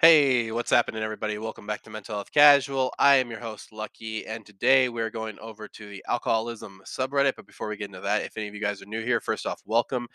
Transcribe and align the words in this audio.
Hey, 0.00 0.52
what's 0.52 0.70
happening, 0.70 1.02
everybody? 1.02 1.38
Welcome 1.38 1.66
back 1.66 1.82
to 1.82 1.90
Mental 1.90 2.14
Health 2.14 2.30
Casual. 2.30 2.94
I 3.00 3.16
am 3.16 3.30
your 3.32 3.40
host, 3.40 3.72
Lucky, 3.72 4.24
and 4.28 4.46
today 4.46 4.88
we're 4.88 5.10
going 5.10 5.40
over 5.40 5.66
to 5.66 5.88
the 5.88 6.04
alcoholism 6.08 6.80
subreddit. 6.86 7.32
But 7.34 7.48
before 7.48 7.68
we 7.68 7.76
get 7.76 7.88
into 7.88 8.00
that, 8.02 8.22
if 8.22 8.36
any 8.36 8.46
of 8.46 8.54
you 8.54 8.60
guys 8.60 8.80
are 8.80 8.86
new 8.86 9.04
here, 9.04 9.20
first 9.20 9.44
off, 9.44 9.60
welcome. 9.66 10.06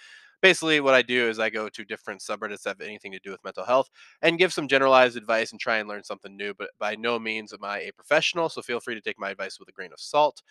Basically, 0.41 0.79
what 0.79 0.93
I 0.93 1.01
do 1.01 1.27
is 1.27 1.37
I 1.37 1.49
go 1.49 1.67
to 1.67 1.83
different 1.83 2.21
subreddits 2.21 2.61
that 2.63 2.77
have 2.79 2.81
anything 2.81 3.11
to 3.11 3.19
do 3.19 3.31
with 3.31 3.43
mental 3.43 3.65
health 3.65 3.89
and 4.21 4.37
give 4.37 4.53
some 4.53 4.69
generalized 4.69 5.17
advice 5.17 5.51
and 5.51 5.59
try 5.59 5.79
and 5.79 5.89
learn 5.89 6.03
something 6.05 6.35
new. 6.37 6.53
But 6.53 6.69
by 6.79 6.95
no 6.95 7.19
means 7.19 7.51
am 7.51 7.65
I 7.65 7.79
a 7.81 7.91
professional, 7.91 8.47
so 8.47 8.61
feel 8.61 8.79
free 8.79 8.95
to 8.95 9.01
take 9.01 9.19
my 9.19 9.31
advice 9.31 9.59
with 9.59 9.67
a 9.67 9.73
grain 9.73 9.91
of 9.91 9.99
salt. 9.99 10.41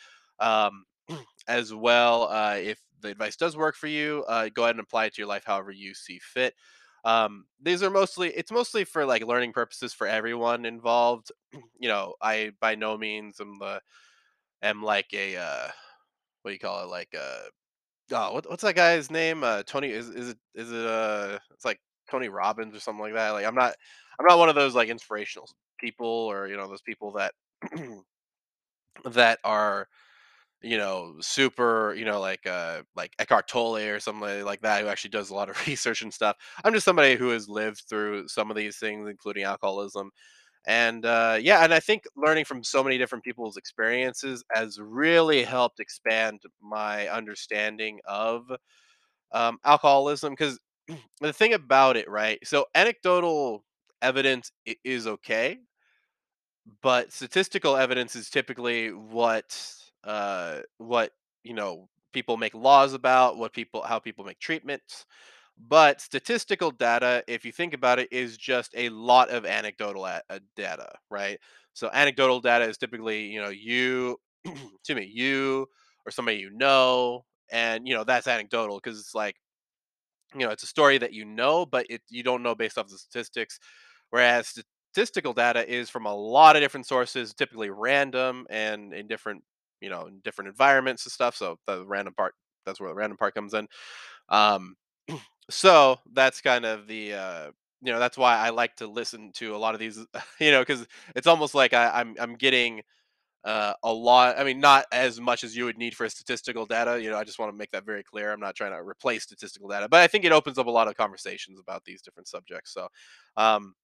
Um, 0.40 0.84
as 1.48 1.72
well, 1.72 2.24
uh, 2.24 2.56
if 2.58 2.80
the 3.00 3.08
advice 3.08 3.36
does 3.36 3.56
work 3.56 3.76
for 3.76 3.86
you, 3.86 4.24
uh, 4.28 4.50
go 4.54 4.64
ahead 4.64 4.74
and 4.74 4.84
apply 4.84 5.06
it 5.06 5.14
to 5.14 5.22
your 5.22 5.28
life 5.28 5.44
however 5.46 5.70
you 5.70 5.94
see 5.94 6.18
fit. 6.18 6.54
Um, 7.04 7.46
these 7.60 7.82
are 7.82 7.90
mostly 7.90 8.28
it's 8.30 8.52
mostly 8.52 8.84
for 8.84 9.04
like 9.04 9.26
learning 9.26 9.52
purposes 9.52 9.92
for 9.92 10.06
everyone 10.06 10.64
involved. 10.64 11.32
you 11.78 11.88
know, 11.88 12.14
I 12.22 12.52
by 12.60 12.74
no 12.74 12.96
means 12.96 13.40
am 13.40 13.58
the 13.58 13.80
am 14.62 14.82
like 14.82 15.08
a 15.12 15.36
uh 15.36 15.68
what 16.42 16.50
do 16.50 16.52
you 16.54 16.58
call 16.60 16.84
it? 16.84 16.88
Like 16.88 17.14
uh 17.18 17.48
oh 18.12 18.34
what, 18.34 18.50
what's 18.50 18.62
that 18.62 18.76
guy's 18.76 19.10
name? 19.10 19.44
Uh 19.44 19.62
Tony 19.64 19.90
is 19.90 20.08
is 20.10 20.30
it 20.30 20.38
is 20.54 20.70
it 20.72 20.86
uh 20.86 21.38
it's 21.52 21.64
like 21.64 21.80
Tony 22.10 22.28
Robbins 22.28 22.74
or 22.76 22.80
something 22.80 23.02
like 23.02 23.14
that. 23.14 23.30
Like 23.30 23.46
I'm 23.46 23.54
not 23.54 23.74
I'm 24.18 24.26
not 24.26 24.38
one 24.38 24.48
of 24.48 24.54
those 24.54 24.74
like 24.74 24.88
inspirational 24.88 25.48
people 25.78 26.06
or 26.06 26.48
you 26.48 26.56
know 26.56 26.68
those 26.68 26.82
people 26.82 27.12
that 27.12 27.34
that 29.04 29.38
are 29.44 29.88
you 30.62 30.78
know, 30.78 31.14
super, 31.20 31.94
you 31.96 32.04
know, 32.04 32.20
like 32.20 32.46
uh 32.46 32.82
like 32.96 33.12
Eckhart 33.18 33.48
Tolle 33.48 33.76
or 33.78 34.00
somebody 34.00 34.42
like 34.42 34.62
that 34.62 34.82
who 34.82 34.88
actually 34.88 35.10
does 35.10 35.30
a 35.30 35.34
lot 35.34 35.50
of 35.50 35.56
research 35.66 36.02
and 36.02 36.12
stuff. 36.12 36.36
I'm 36.64 36.72
just 36.74 36.84
somebody 36.84 37.16
who 37.16 37.30
has 37.30 37.48
lived 37.48 37.82
through 37.88 38.28
some 38.28 38.50
of 38.50 38.56
these 38.56 38.76
things, 38.78 39.08
including 39.08 39.44
alcoholism. 39.44 40.10
And 40.66 41.06
uh 41.06 41.38
yeah, 41.40 41.64
and 41.64 41.74
I 41.74 41.80
think 41.80 42.04
learning 42.16 42.46
from 42.46 42.64
so 42.64 42.84
many 42.84 42.98
different 42.98 43.24
people's 43.24 43.56
experiences 43.58 44.44
has 44.54 44.78
really 44.80 45.44
helped 45.44 45.80
expand 45.80 46.42
my 46.62 47.08
understanding 47.08 48.00
of 48.06 48.50
um 49.32 49.58
alcoholism 49.64 50.32
because 50.32 50.58
the 51.20 51.32
thing 51.32 51.54
about 51.54 51.96
it, 51.96 52.08
right? 52.10 52.38
So 52.44 52.66
anecdotal 52.74 53.64
evidence 54.02 54.52
is 54.84 55.06
okay 55.06 55.58
but 56.82 57.12
statistical 57.12 57.76
evidence 57.76 58.16
is 58.16 58.30
typically 58.30 58.92
what 58.92 59.56
uh 60.04 60.60
what 60.78 61.12
you 61.44 61.54
know 61.54 61.88
people 62.12 62.36
make 62.36 62.54
laws 62.54 62.92
about 62.94 63.36
what 63.36 63.52
people 63.52 63.82
how 63.82 63.98
people 63.98 64.24
make 64.24 64.38
treatments 64.38 65.06
but 65.68 66.00
statistical 66.00 66.70
data 66.70 67.22
if 67.28 67.44
you 67.44 67.52
think 67.52 67.74
about 67.74 67.98
it 67.98 68.12
is 68.12 68.36
just 68.36 68.72
a 68.76 68.88
lot 68.90 69.30
of 69.30 69.44
anecdotal 69.46 70.04
uh, 70.04 70.20
data 70.56 70.90
right? 71.10 71.38
So 71.74 71.90
anecdotal 71.92 72.40
data 72.40 72.64
is 72.68 72.78
typically 72.78 73.26
you 73.26 73.40
know 73.40 73.50
you 73.50 74.18
to 74.84 74.94
me 74.94 75.04
you 75.12 75.66
or 76.06 76.10
somebody 76.12 76.38
you 76.38 76.50
know 76.50 77.24
and 77.50 77.86
you 77.86 77.94
know 77.94 78.04
that's 78.04 78.26
anecdotal 78.26 78.78
because 78.82 78.98
it's 78.98 79.14
like 79.14 79.36
you 80.34 80.40
know 80.46 80.50
it's 80.50 80.62
a 80.62 80.66
story 80.66 80.98
that 80.98 81.12
you 81.12 81.24
know 81.24 81.66
but 81.66 81.86
it 81.90 82.02
you 82.08 82.22
don't 82.22 82.42
know 82.42 82.54
based 82.54 82.78
off 82.78 82.88
the 82.88 82.98
statistics 82.98 83.58
whereas 84.10 84.54
statistical 84.92 85.32
data 85.32 85.68
is 85.70 85.90
from 85.90 86.06
a 86.06 86.14
lot 86.14 86.56
of 86.56 86.62
different 86.62 86.86
sources 86.86 87.34
typically 87.34 87.70
random 87.70 88.46
and 88.50 88.94
in 88.94 89.06
different 89.06 89.42
you 89.82 89.90
know 89.90 90.06
in 90.06 90.20
different 90.24 90.48
environments 90.48 91.04
and 91.04 91.12
stuff 91.12 91.36
so 91.36 91.58
the 91.66 91.84
random 91.86 92.14
part 92.14 92.34
that's 92.64 92.80
where 92.80 92.88
the 92.90 92.94
random 92.94 93.16
part 93.18 93.34
comes 93.34 93.54
in 93.54 93.66
um 94.30 94.76
so 95.50 95.98
that's 96.12 96.40
kind 96.40 96.64
of 96.64 96.86
the 96.86 97.14
uh 97.14 97.50
you 97.82 97.92
know 97.92 97.98
that's 97.98 98.18
why 98.18 98.36
i 98.36 98.50
like 98.50 98.76
to 98.76 98.86
listen 98.86 99.30
to 99.34 99.56
a 99.56 99.58
lot 99.58 99.74
of 99.74 99.80
these 99.80 99.98
you 100.40 100.50
know 100.50 100.60
because 100.60 100.86
it's 101.16 101.26
almost 101.26 101.54
like 101.54 101.74
I, 101.74 101.90
i'm 102.00 102.14
i'm 102.20 102.36
getting 102.36 102.82
uh, 103.44 103.74
a 103.82 103.92
lot. 103.92 104.38
I 104.38 104.44
mean, 104.44 104.60
not 104.60 104.86
as 104.92 105.20
much 105.20 105.44
as 105.44 105.56
you 105.56 105.64
would 105.64 105.78
need 105.78 105.96
for 105.96 106.08
statistical 106.08 106.66
data. 106.66 107.02
You 107.02 107.10
know, 107.10 107.18
I 107.18 107.24
just 107.24 107.38
want 107.38 107.52
to 107.52 107.56
make 107.56 107.70
that 107.72 107.84
very 107.84 108.02
clear. 108.02 108.32
I'm 108.32 108.40
not 108.40 108.54
trying 108.54 108.72
to 108.72 108.78
replace 108.78 109.24
statistical 109.24 109.68
data, 109.68 109.88
but 109.88 110.00
I 110.00 110.06
think 110.06 110.24
it 110.24 110.32
opens 110.32 110.58
up 110.58 110.66
a 110.66 110.70
lot 110.70 110.88
of 110.88 110.96
conversations 110.96 111.58
about 111.58 111.84
these 111.84 112.02
different 112.02 112.28
subjects. 112.28 112.72
So, 112.72 112.88
um, 113.36 113.74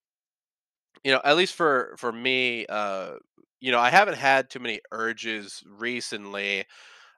you 1.05 1.13
know, 1.13 1.21
at 1.25 1.37
least 1.37 1.55
for 1.55 1.95
for 1.99 2.13
me, 2.13 2.67
uh, 2.69 3.15
you 3.61 3.73
know, 3.73 3.81
I 3.81 3.91
haven't 3.91 4.17
had 4.17 4.51
too 4.51 4.61
many 4.61 4.81
urges 4.93 5.63
recently 5.67 6.65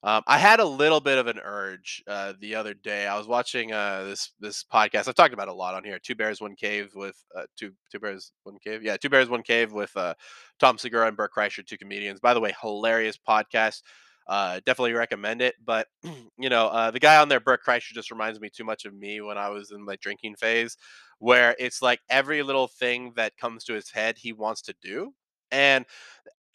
um, 0.03 0.23
I 0.27 0.39
had 0.39 0.61
a 0.61 0.65
little 0.65 1.01
bit 1.01 1.19
of 1.19 1.27
an 1.27 1.39
urge 1.45 2.03
uh, 2.07 2.33
the 2.41 2.55
other 2.55 2.73
day. 2.73 3.07
I 3.07 3.19
was 3.19 3.27
watching 3.27 3.73
uh, 3.73 4.05
this 4.05 4.33
this 4.41 4.65
podcast. 4.65 5.09
I've 5.09 5.15
talked 5.15 5.35
about 5.35 5.49
a 5.49 5.53
lot 5.53 5.75
on 5.75 5.85
here. 5.85 5.99
Two 5.99 6.15
bears, 6.15 6.41
one 6.41 6.57
cave 6.57 6.93
with 6.95 7.23
uh, 7.37 7.45
two 7.55 7.73
two 7.93 7.99
bears, 7.99 8.33
one 8.45 8.57
cave. 8.65 8.83
Yeah, 8.83 8.97
two 8.97 9.11
bears, 9.11 9.29
one 9.29 9.43
cave 9.43 9.73
with 9.73 9.95
uh, 9.97 10.15
Tom 10.59 10.79
Segura 10.79 11.09
and 11.09 11.17
Bert 11.19 11.33
Kreischer, 11.37 11.67
two 11.67 11.77
comedians. 11.77 12.19
By 12.19 12.33
the 12.33 12.41
way, 12.41 12.55
hilarious 12.63 13.19
podcast. 13.19 13.83
Uh, 14.27 14.61
definitely 14.65 14.95
recommend 14.95 15.43
it. 15.43 15.57
But 15.63 15.87
you 16.39 16.49
know, 16.49 16.69
uh, 16.69 16.91
the 16.91 17.01
guy 17.01 17.19
on 17.19 17.29
there, 17.29 17.41
Bert 17.41 17.61
Kreischer, 17.67 17.93
just 17.93 18.11
reminds 18.11 18.41
me 18.41 18.49
too 18.49 18.65
much 18.65 18.87
of 18.87 18.95
me 18.95 19.21
when 19.21 19.37
I 19.37 19.51
was 19.51 19.71
in 19.71 19.85
my 19.85 19.97
drinking 19.97 20.37
phase, 20.37 20.79
where 21.19 21.55
it's 21.59 21.83
like 21.83 22.01
every 22.09 22.43
little 22.43 22.69
thing 22.69 23.13
that 23.17 23.37
comes 23.37 23.65
to 23.65 23.75
his 23.75 23.91
head, 23.91 24.17
he 24.17 24.33
wants 24.33 24.63
to 24.63 24.75
do. 24.81 25.13
And 25.53 25.85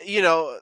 you 0.06 0.22
know, 0.22 0.60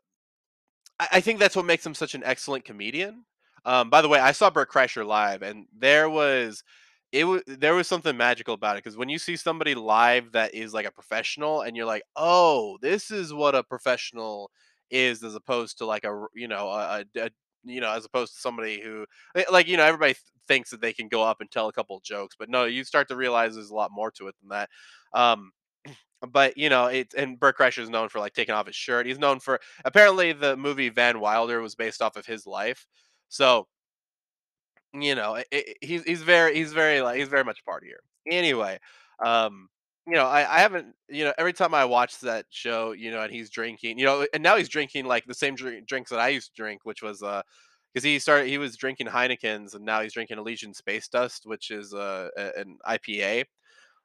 I 1.00 1.08
I 1.14 1.22
think 1.22 1.40
that's 1.40 1.56
what 1.56 1.66
makes 1.66 1.86
him 1.86 1.94
such 1.96 2.16
an 2.16 2.24
excellent 2.24 2.66
comedian. 2.66 3.26
Um, 3.66 3.90
by 3.90 4.02
the 4.02 4.10
way, 4.10 4.20
I 4.20 4.32
saw 4.34 4.50
Bert 4.50 4.70
Kreischer 4.72 5.06
live, 5.06 5.42
and 5.42 5.66
there 5.78 6.10
was 6.10 6.64
it 7.12 7.26
was 7.26 7.42
there 7.48 7.76
was 7.76 7.88
something 7.88 8.18
magical 8.18 8.54
about 8.56 8.76
it 8.78 8.84
because 8.84 8.98
when 8.98 9.10
you 9.10 9.20
see 9.20 9.36
somebody 9.36 9.76
live 9.76 10.32
that 10.34 10.54
is 10.54 10.74
like 10.74 10.86
a 10.86 10.92
professional, 10.92 11.62
and 11.62 11.76
you're 11.78 11.86
like, 11.86 12.04
oh, 12.16 12.78
this 12.82 13.12
is 13.12 13.34
what 13.34 13.56
a 13.56 13.64
professional 13.64 14.52
is, 14.90 15.24
as 15.24 15.36
opposed 15.36 15.78
to 15.80 15.86
like 15.86 16.04
a 16.04 16.26
you 16.36 16.48
know 16.48 16.70
a, 16.70 17.06
a- 17.18 17.30
you 17.66 17.80
know 17.82 17.92
as 17.92 18.04
opposed 18.06 18.34
to 18.34 18.40
somebody 18.42 18.82
who 18.82 19.06
eh, 19.36 19.46
like 19.52 19.68
you 19.68 19.78
know 19.78 19.86
everybody 19.86 20.14
th- 20.14 20.22
thinks 20.48 20.70
that 20.72 20.82
they 20.82 20.92
can 20.94 21.08
go 21.08 21.24
up 21.24 21.40
and 21.40 21.50
tell 21.50 21.70
a 21.70 21.74
couple 21.74 22.00
jokes, 22.04 22.36
but 22.38 22.50
no, 22.50 22.66
you 22.66 22.84
start 22.84 23.08
to 23.08 23.16
realize 23.16 23.56
there's 23.56 23.70
a 23.70 23.76
lot 23.76 23.92
more 23.92 24.12
to 24.12 24.28
it 24.28 24.36
than 24.42 24.50
that. 24.50 24.70
Um, 25.14 25.52
but 26.32 26.58
you 26.58 26.70
know, 26.70 26.86
it 26.86 27.14
and 27.18 27.40
Bert 27.40 27.58
Kreischer 27.58 27.80
is 27.80 27.90
known 27.90 28.10
for 28.10 28.20
like 28.20 28.34
taking 28.34 28.56
off 28.56 28.68
his 28.68 28.76
shirt. 28.76 29.06
He's 29.06 29.20
known 29.20 29.40
for 29.40 29.60
apparently 29.86 30.34
the 30.34 30.56
movie 30.58 30.90
Van 30.90 31.20
Wilder 31.20 31.62
was 31.62 31.76
based 31.76 32.02
off 32.02 32.16
of 32.16 32.26
his 32.26 32.46
life. 32.48 32.88
So 33.30 33.68
you 34.94 35.16
know, 35.16 35.36
it, 35.36 35.48
it, 35.52 35.78
he's 35.82 36.04
he's 36.04 36.22
very 36.22 36.56
he's 36.56 36.74
very 36.74 37.02
like 37.02 37.18
he's 37.18 37.28
very 37.28 37.44
much 37.44 37.62
a 37.66 37.70
partier. 37.70 37.98
Anyway, 38.30 38.80
um, 39.26 39.68
you 40.08 40.14
know, 40.14 40.26
I, 40.26 40.58
I 40.58 40.60
haven't 40.60 40.94
you 41.10 41.26
know 41.26 41.34
every 41.38 41.54
time 41.54 41.74
I 41.74 41.86
watch 41.86 42.20
that 42.22 42.46
show, 42.50 42.92
you 42.92 43.12
know, 43.12 43.22
and 43.22 43.34
he's 43.34 43.50
drinking, 43.50 43.98
you 44.00 44.06
know, 44.06 44.26
and 44.34 44.44
now 44.44 44.58
he's 44.58 44.70
drinking 44.70 45.06
like 45.06 45.26
the 45.26 45.34
same 45.34 45.56
drink, 45.56 45.88
drinks 45.88 46.12
that 46.12 46.20
I 46.20 46.30
used 46.30 46.56
to 46.56 46.62
drink, 46.62 46.82
which 46.86 47.02
was 47.02 47.24
uh 47.24 47.42
because 47.94 48.04
he 48.04 48.18
started 48.20 48.48
he 48.48 48.58
was 48.58 48.76
drinking 48.78 49.08
Heinekens 49.08 49.76
and 49.76 49.86
now 49.86 50.02
he's 50.02 50.14
drinking 50.14 50.38
Elysian 50.40 50.74
Space 50.74 51.08
Dust, 51.08 51.44
which 51.46 51.70
is 51.72 51.94
uh, 51.94 52.30
an 52.58 52.78
IPA 52.88 53.46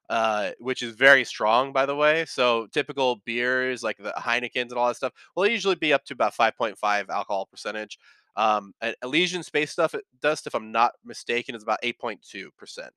uh, 0.08 0.50
which 0.58 0.82
is 0.82 0.94
very 0.94 1.24
strong, 1.24 1.72
by 1.72 1.86
the 1.86 1.96
way. 1.96 2.24
So 2.26 2.66
typical 2.72 3.16
beers 3.24 3.82
like 3.82 3.98
the 3.98 4.14
Heinekens 4.16 4.70
and 4.70 4.74
all 4.74 4.88
that 4.88 4.96
stuff 4.96 5.12
will 5.36 5.46
usually 5.46 5.74
be 5.74 5.92
up 5.92 6.04
to 6.06 6.14
about 6.14 6.34
5.5 6.34 6.76
alcohol 7.08 7.46
percentage. 7.46 7.98
Um, 8.36 8.72
Elysian 9.02 9.42
Space 9.42 9.72
stuff, 9.72 9.94
it 9.94 10.04
dust, 10.22 10.46
if 10.46 10.54
I'm 10.54 10.70
not 10.70 10.92
mistaken, 11.04 11.54
is 11.54 11.62
about 11.62 11.82
8.2%. 11.82 12.50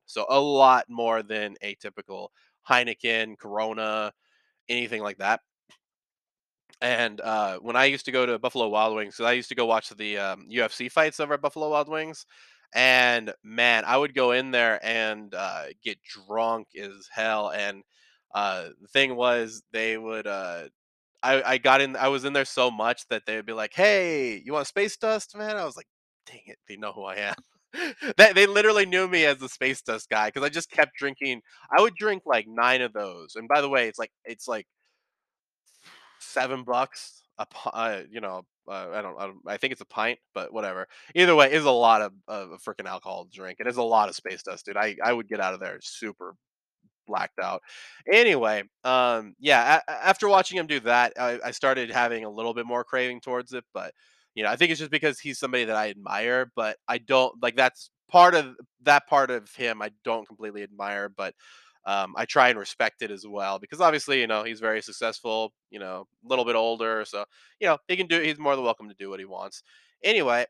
So 0.05 0.25
a 0.29 0.39
lot 0.39 0.85
more 0.87 1.23
than 1.23 1.55
a 1.61 1.75
typical 1.75 2.31
Heineken, 2.69 3.37
Corona, 3.39 4.13
anything 4.69 5.01
like 5.01 5.17
that. 5.17 5.41
And 6.79 7.21
uh, 7.21 7.57
when 7.57 7.75
I 7.75 7.85
used 7.85 8.05
to 8.05 8.11
go 8.11 8.25
to 8.25 8.39
Buffalo 8.39 8.67
Wild 8.69 8.95
Wings, 8.95 9.15
so 9.15 9.25
I 9.25 9.33
used 9.33 9.49
to 9.49 9.55
go 9.55 9.65
watch 9.65 9.89
the 9.89 10.17
um, 10.17 10.47
UFC 10.51 10.91
fights 10.91 11.19
over 11.19 11.33
at 11.33 11.41
Buffalo 11.41 11.69
Wild 11.69 11.89
Wings. 11.89 12.25
And 12.73 13.33
man, 13.43 13.83
I 13.85 13.97
would 13.97 14.13
go 14.15 14.31
in 14.31 14.51
there 14.51 14.83
and 14.85 15.33
uh, 15.35 15.65
get 15.83 15.99
drunk 16.03 16.67
as 16.81 17.07
hell. 17.11 17.49
And 17.51 17.83
uh, 18.33 18.69
the 18.81 18.87
thing 18.87 19.15
was, 19.15 19.63
they 19.73 19.97
would. 19.97 20.27
Uh, 20.27 20.65
I, 21.23 21.43
I 21.53 21.57
got 21.59 21.81
in. 21.81 21.95
I 21.95 22.07
was 22.09 22.25
in 22.25 22.33
there 22.33 22.45
so 22.45 22.71
much 22.71 23.07
that 23.09 23.23
they 23.25 23.35
would 23.35 23.45
be 23.45 23.53
like, 23.53 23.73
"Hey, 23.73 24.41
you 24.45 24.53
want 24.53 24.67
space 24.67 24.97
dust, 24.97 25.35
man?" 25.37 25.57
I 25.57 25.65
was 25.65 25.77
like, 25.77 25.87
"Dang 26.25 26.41
it, 26.47 26.57
they 26.67 26.77
know 26.77 26.93
who 26.93 27.03
I 27.03 27.15
am." 27.17 27.35
they 28.17 28.33
they 28.33 28.47
literally 28.47 28.85
knew 28.85 29.07
me 29.07 29.25
as 29.25 29.37
the 29.37 29.49
space 29.49 29.81
dust 29.81 30.09
guy 30.09 30.27
because 30.29 30.43
I 30.43 30.49
just 30.49 30.71
kept 30.71 30.95
drinking. 30.97 31.41
I 31.77 31.81
would 31.81 31.95
drink 31.95 32.23
like 32.25 32.47
nine 32.47 32.81
of 32.81 32.93
those. 32.93 33.35
And 33.35 33.47
by 33.47 33.61
the 33.61 33.69
way, 33.69 33.87
it's 33.87 33.99
like 33.99 34.11
it's 34.25 34.47
like 34.47 34.67
7 36.19 36.63
bucks 36.63 37.20
a 37.41 37.69
uh, 37.75 38.03
you 38.11 38.21
know, 38.21 38.43
uh, 38.67 38.89
I 38.93 39.01
don't 39.01 39.17
I 39.19 39.25
don't 39.27 39.39
I 39.47 39.57
think 39.57 39.71
it's 39.73 39.81
a 39.81 39.85
pint, 39.85 40.19
but 40.33 40.53
whatever. 40.53 40.87
Either 41.15 41.35
way, 41.35 41.51
is 41.51 41.65
a 41.65 41.71
lot 41.71 42.01
of 42.01 42.13
of 42.27 42.49
freaking 42.63 42.87
alcohol 42.87 43.27
drink. 43.31 43.59
It 43.59 43.67
is 43.67 43.77
a 43.77 43.83
lot 43.83 44.09
of 44.09 44.15
space 44.15 44.43
dust, 44.43 44.65
dude. 44.65 44.77
I 44.77 44.95
I 45.03 45.13
would 45.13 45.27
get 45.29 45.39
out 45.41 45.53
of 45.53 45.59
there 45.59 45.79
super 45.81 46.35
blacked 47.07 47.39
out. 47.39 47.61
Anyway, 48.11 48.63
um, 48.83 49.35
yeah, 49.39 49.81
a 49.87 49.91
a 49.91 50.07
after 50.07 50.27
watching 50.29 50.57
him 50.57 50.67
do 50.67 50.79
that, 50.81 51.13
I 51.19 51.39
I 51.45 51.51
started 51.51 51.91
having 51.91 52.25
a 52.25 52.29
little 52.29 52.53
bit 52.53 52.65
more 52.65 52.83
craving 52.83 53.21
towards 53.21 53.53
it, 53.53 53.65
but, 53.73 53.93
you 54.35 54.43
know, 54.43 54.49
I 54.49 54.55
think 54.55 54.71
it's 54.71 54.79
just 54.79 54.91
because 54.91 55.19
he's 55.19 55.39
somebody 55.39 55.65
that 55.65 55.75
I 55.75 55.89
admire, 55.89 56.51
but 56.55 56.77
I 56.87 56.99
don't 56.99 57.41
like, 57.41 57.55
that's 57.55 57.89
part 58.09 58.35
of 58.35 58.55
that 58.83 59.07
part 59.07 59.31
of 59.31 59.53
him 59.55 59.81
I 59.81 59.91
don't 60.03 60.27
completely 60.27 60.63
admire, 60.63 61.09
but 61.09 61.33
Um, 61.85 62.13
I 62.15 62.25
try 62.25 62.49
and 62.49 62.59
respect 62.59 63.01
it 63.01 63.11
as 63.11 63.25
well 63.27 63.59
because 63.59 63.81
obviously, 63.81 64.19
you 64.21 64.27
know, 64.27 64.43
he's 64.43 64.59
very 64.59 64.81
successful, 64.81 65.53
you 65.71 65.79
know, 65.79 66.07
a 66.23 66.27
little 66.27 66.45
bit 66.45 66.55
older. 66.55 67.03
So, 67.05 67.25
you 67.59 67.67
know, 67.67 67.77
he 67.87 67.97
can 67.97 68.07
do, 68.07 68.21
he's 68.21 68.37
more 68.37 68.55
than 68.55 68.65
welcome 68.65 68.87
to 68.89 68.95
do 68.95 69.09
what 69.09 69.19
he 69.19 69.25
wants. 69.25 69.63
Anyway, 70.03 70.45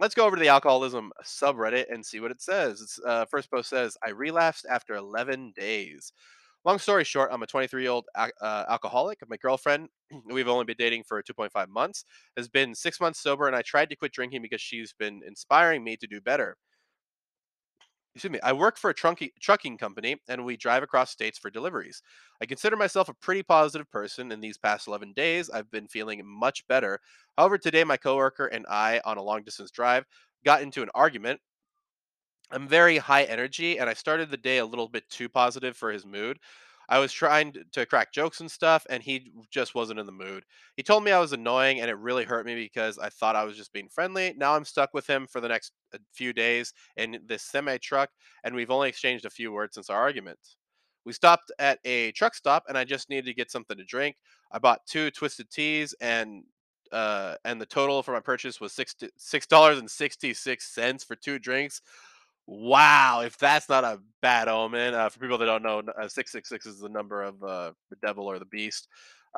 let's 0.00 0.14
go 0.14 0.26
over 0.26 0.36
to 0.36 0.40
the 0.40 0.48
alcoholism 0.48 1.12
subreddit 1.24 1.92
and 1.92 2.04
see 2.04 2.20
what 2.20 2.30
it 2.30 2.42
says. 2.42 2.80
It's, 2.80 3.00
uh, 3.06 3.24
first 3.26 3.50
post 3.50 3.70
says, 3.70 3.96
I 4.04 4.10
relapsed 4.10 4.66
after 4.70 4.94
11 4.94 5.52
days. 5.56 6.12
Long 6.64 6.78
story 6.80 7.04
short, 7.04 7.30
I'm 7.32 7.42
a 7.42 7.46
23 7.46 7.82
year 7.82 7.92
old 7.92 8.06
uh, 8.16 8.28
alcoholic. 8.68 9.20
My 9.28 9.36
girlfriend, 9.36 9.88
we've 10.30 10.48
only 10.48 10.64
been 10.64 10.76
dating 10.78 11.04
for 11.04 11.22
2.5 11.22 11.68
months, 11.68 12.04
has 12.36 12.48
been 12.48 12.74
six 12.74 13.00
months 13.00 13.20
sober, 13.20 13.46
and 13.46 13.54
I 13.54 13.62
tried 13.62 13.88
to 13.90 13.96
quit 13.96 14.12
drinking 14.12 14.42
because 14.42 14.60
she's 14.60 14.92
been 14.92 15.20
inspiring 15.26 15.84
me 15.84 15.96
to 15.96 16.06
do 16.08 16.20
better. 16.20 16.56
Excuse 18.16 18.32
me. 18.32 18.40
I 18.42 18.54
work 18.54 18.78
for 18.78 18.88
a 18.88 18.94
trucking 18.94 19.76
company, 19.76 20.16
and 20.26 20.44
we 20.46 20.56
drive 20.56 20.82
across 20.82 21.10
states 21.10 21.38
for 21.38 21.50
deliveries. 21.50 22.02
I 22.40 22.46
consider 22.46 22.74
myself 22.74 23.10
a 23.10 23.14
pretty 23.14 23.42
positive 23.42 23.90
person. 23.90 24.32
In 24.32 24.40
these 24.40 24.56
past 24.56 24.88
11 24.88 25.12
days, 25.12 25.50
I've 25.50 25.70
been 25.70 25.86
feeling 25.86 26.26
much 26.26 26.66
better. 26.66 27.00
However, 27.36 27.58
today 27.58 27.84
my 27.84 27.98
coworker 27.98 28.46
and 28.46 28.66
I, 28.68 29.02
on 29.04 29.18
a 29.18 29.22
long 29.22 29.44
distance 29.44 29.70
drive, 29.70 30.06
got 30.46 30.62
into 30.62 30.82
an 30.82 30.88
argument 30.94 31.40
I'm 32.50 32.68
very 32.68 32.98
high 32.98 33.24
energy, 33.24 33.78
and 33.78 33.90
I 33.90 33.94
started 33.94 34.30
the 34.30 34.36
day 34.36 34.58
a 34.58 34.66
little 34.66 34.88
bit 34.88 35.08
too 35.10 35.28
positive 35.28 35.76
for 35.76 35.90
his 35.90 36.06
mood. 36.06 36.38
I 36.88 36.98
was 36.98 37.12
trying 37.12 37.54
to 37.72 37.86
crack 37.86 38.12
jokes 38.12 38.40
and 38.40 38.50
stuff, 38.50 38.86
and 38.88 39.02
he 39.02 39.32
just 39.50 39.74
wasn't 39.74 40.00
in 40.00 40.06
the 40.06 40.12
mood. 40.12 40.44
He 40.76 40.82
told 40.82 41.04
me 41.04 41.12
I 41.12 41.18
was 41.18 41.32
annoying, 41.32 41.80
and 41.80 41.90
it 41.90 41.98
really 41.98 42.24
hurt 42.24 42.46
me 42.46 42.54
because 42.54 42.98
I 42.98 43.08
thought 43.08 43.36
I 43.36 43.44
was 43.44 43.56
just 43.56 43.72
being 43.72 43.88
friendly. 43.88 44.34
Now 44.36 44.54
I'm 44.54 44.64
stuck 44.64 44.94
with 44.94 45.06
him 45.06 45.26
for 45.26 45.40
the 45.40 45.48
next 45.48 45.72
uh, 45.94 45.98
few 46.12 46.32
days 46.32 46.72
in 46.96 47.18
this 47.26 47.42
semi 47.42 47.78
truck, 47.78 48.10
and 48.44 48.54
we've 48.54 48.70
only 48.70 48.88
exchanged 48.88 49.24
a 49.24 49.30
few 49.30 49.52
words 49.52 49.74
since 49.74 49.90
our 49.90 50.00
argument. 50.00 50.38
We 51.04 51.12
stopped 51.12 51.52
at 51.58 51.78
a 51.84 52.12
truck 52.12 52.34
stop, 52.34 52.64
and 52.68 52.76
I 52.76 52.84
just 52.84 53.10
needed 53.10 53.26
to 53.26 53.34
get 53.34 53.50
something 53.50 53.76
to 53.76 53.84
drink. 53.84 54.16
I 54.52 54.58
bought 54.58 54.86
two 54.86 55.10
twisted 55.10 55.50
teas, 55.50 55.94
and 56.00 56.44
uh, 56.92 57.34
and 57.44 57.60
the 57.60 57.66
total 57.66 58.02
for 58.02 58.12
my 58.12 58.20
purchase 58.20 58.60
was 58.60 58.72
six 58.72 58.94
six 59.16 59.46
dollars 59.46 59.78
and 59.78 59.90
sixty 59.90 60.32
six 60.34 60.72
cents 60.72 61.02
for 61.02 61.16
two 61.16 61.38
drinks 61.38 61.80
Wow, 62.46 63.22
if 63.24 63.36
that's 63.38 63.68
not 63.68 63.82
a 63.84 64.00
bad 64.22 64.48
omen, 64.48 64.94
uh, 64.94 65.08
for 65.08 65.18
people 65.18 65.38
that 65.38 65.46
don't 65.46 65.62
know, 65.64 65.82
uh, 66.00 66.08
666 66.08 66.66
is 66.66 66.78
the 66.78 66.88
number 66.88 67.22
of 67.22 67.42
uh, 67.42 67.72
the 67.90 67.96
devil 68.04 68.26
or 68.26 68.38
the 68.38 68.44
beast. 68.44 68.86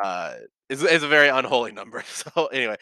Uh, 0.02 0.34
is 0.68 0.82
is 0.82 1.02
a 1.02 1.08
very 1.08 1.28
unholy 1.28 1.72
number. 1.72 2.04
So 2.34 2.46
anyway, 2.46 2.76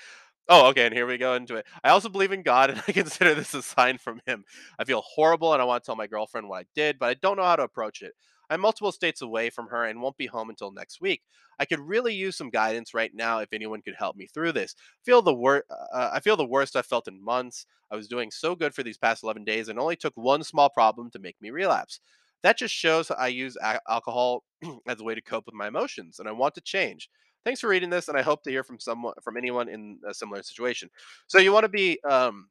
Oh, 0.51 0.69
okay, 0.69 0.87
and 0.87 0.95
here 0.95 1.07
we 1.07 1.19
go 1.19 1.35
into 1.35 1.57
it. 1.57 1.67
I 1.85 1.91
also 1.91 2.09
believe 2.09 2.33
in 2.33 2.43
God, 2.43 2.71
and 2.71 2.83
I 2.89 2.93
consider 2.95 3.35
this 3.37 3.55
a 3.55 3.63
sign 3.63 3.99
from 3.99 4.23
Him. 4.27 4.45
I 4.81 4.85
feel 4.87 5.03
horrible, 5.03 5.53
and 5.55 5.63
I 5.63 5.67
want 5.67 5.85
to 5.85 5.87
tell 5.87 5.97
my 5.97 6.09
girlfriend 6.09 6.49
what 6.49 6.61
I 6.63 6.67
did, 6.75 6.99
but 7.01 7.11
I 7.11 7.17
don't 7.17 7.37
know 7.37 7.45
how 7.45 7.57
to 7.59 7.65
approach 7.65 8.03
it. 8.03 8.15
I'm 8.51 8.61
multiple 8.61 8.93
states 8.93 9.23
away 9.23 9.51
from 9.51 9.69
her 9.69 9.85
and 9.85 10.01
won't 10.01 10.17
be 10.17 10.27
home 10.27 10.51
until 10.51 10.71
next 10.71 11.01
week. 11.01 11.23
I 11.59 11.65
could 11.65 11.81
really 11.81 12.15
use 12.15 12.37
some 12.37 12.51
guidance 12.51 12.95
right 12.95 13.11
now 13.15 13.39
if 13.41 13.53
anyone 13.53 13.83
could 13.83 13.95
help 13.99 14.17
me 14.17 14.27
through 14.27 14.53
this. 14.53 14.75
Feel 15.05 15.23
the 15.23 15.35
wor- 15.35 15.65
uh, 15.71 16.11
I 16.13 16.21
feel 16.21 16.37
the 16.37 16.45
worst 16.47 16.77
I've 16.77 16.87
felt 16.87 17.09
in 17.09 17.23
months. 17.25 17.67
I 17.91 17.97
was 17.97 18.09
doing 18.09 18.31
so 18.31 18.55
good 18.55 18.75
for 18.75 18.83
these 18.83 18.99
past 18.99 19.23
11 19.23 19.45
days 19.45 19.69
and 19.69 19.79
only 19.79 19.97
took 19.97 20.13
one 20.17 20.43
small 20.45 20.69
problem 20.71 21.11
to 21.11 21.19
make 21.19 21.37
me 21.41 21.51
relapse. 21.51 22.01
That 22.43 22.59
just 22.59 22.75
shows 22.75 23.11
I 23.11 23.29
use 23.29 23.57
a- 23.63 23.81
alcohol 23.89 24.45
as 24.89 25.01
a 25.01 25.05
way 25.05 25.15
to 25.15 25.23
cope 25.23 25.47
with 25.47 25.55
my 25.55 25.69
emotions, 25.69 26.19
and 26.19 26.29
I 26.29 26.33
want 26.33 26.55
to 26.57 26.61
change. 26.61 27.09
Thanks 27.45 27.61
for 27.61 27.69
reading 27.69 27.91
this, 27.91 28.09
and 28.09 28.19
I 28.19 28.23
hope 28.23 28.43
to 28.45 28.51
hear 28.51 28.65
from 28.65 28.81
someone 28.81 29.15
from 29.23 29.37
anyone 29.37 29.69
in 29.69 29.99
a 30.09 30.15
similar 30.15 30.43
situation. 30.43 30.91
So 31.27 31.39
you 31.39 31.53
want 31.53 31.65
to 31.65 31.69
be 31.69 31.99
um 32.09 32.49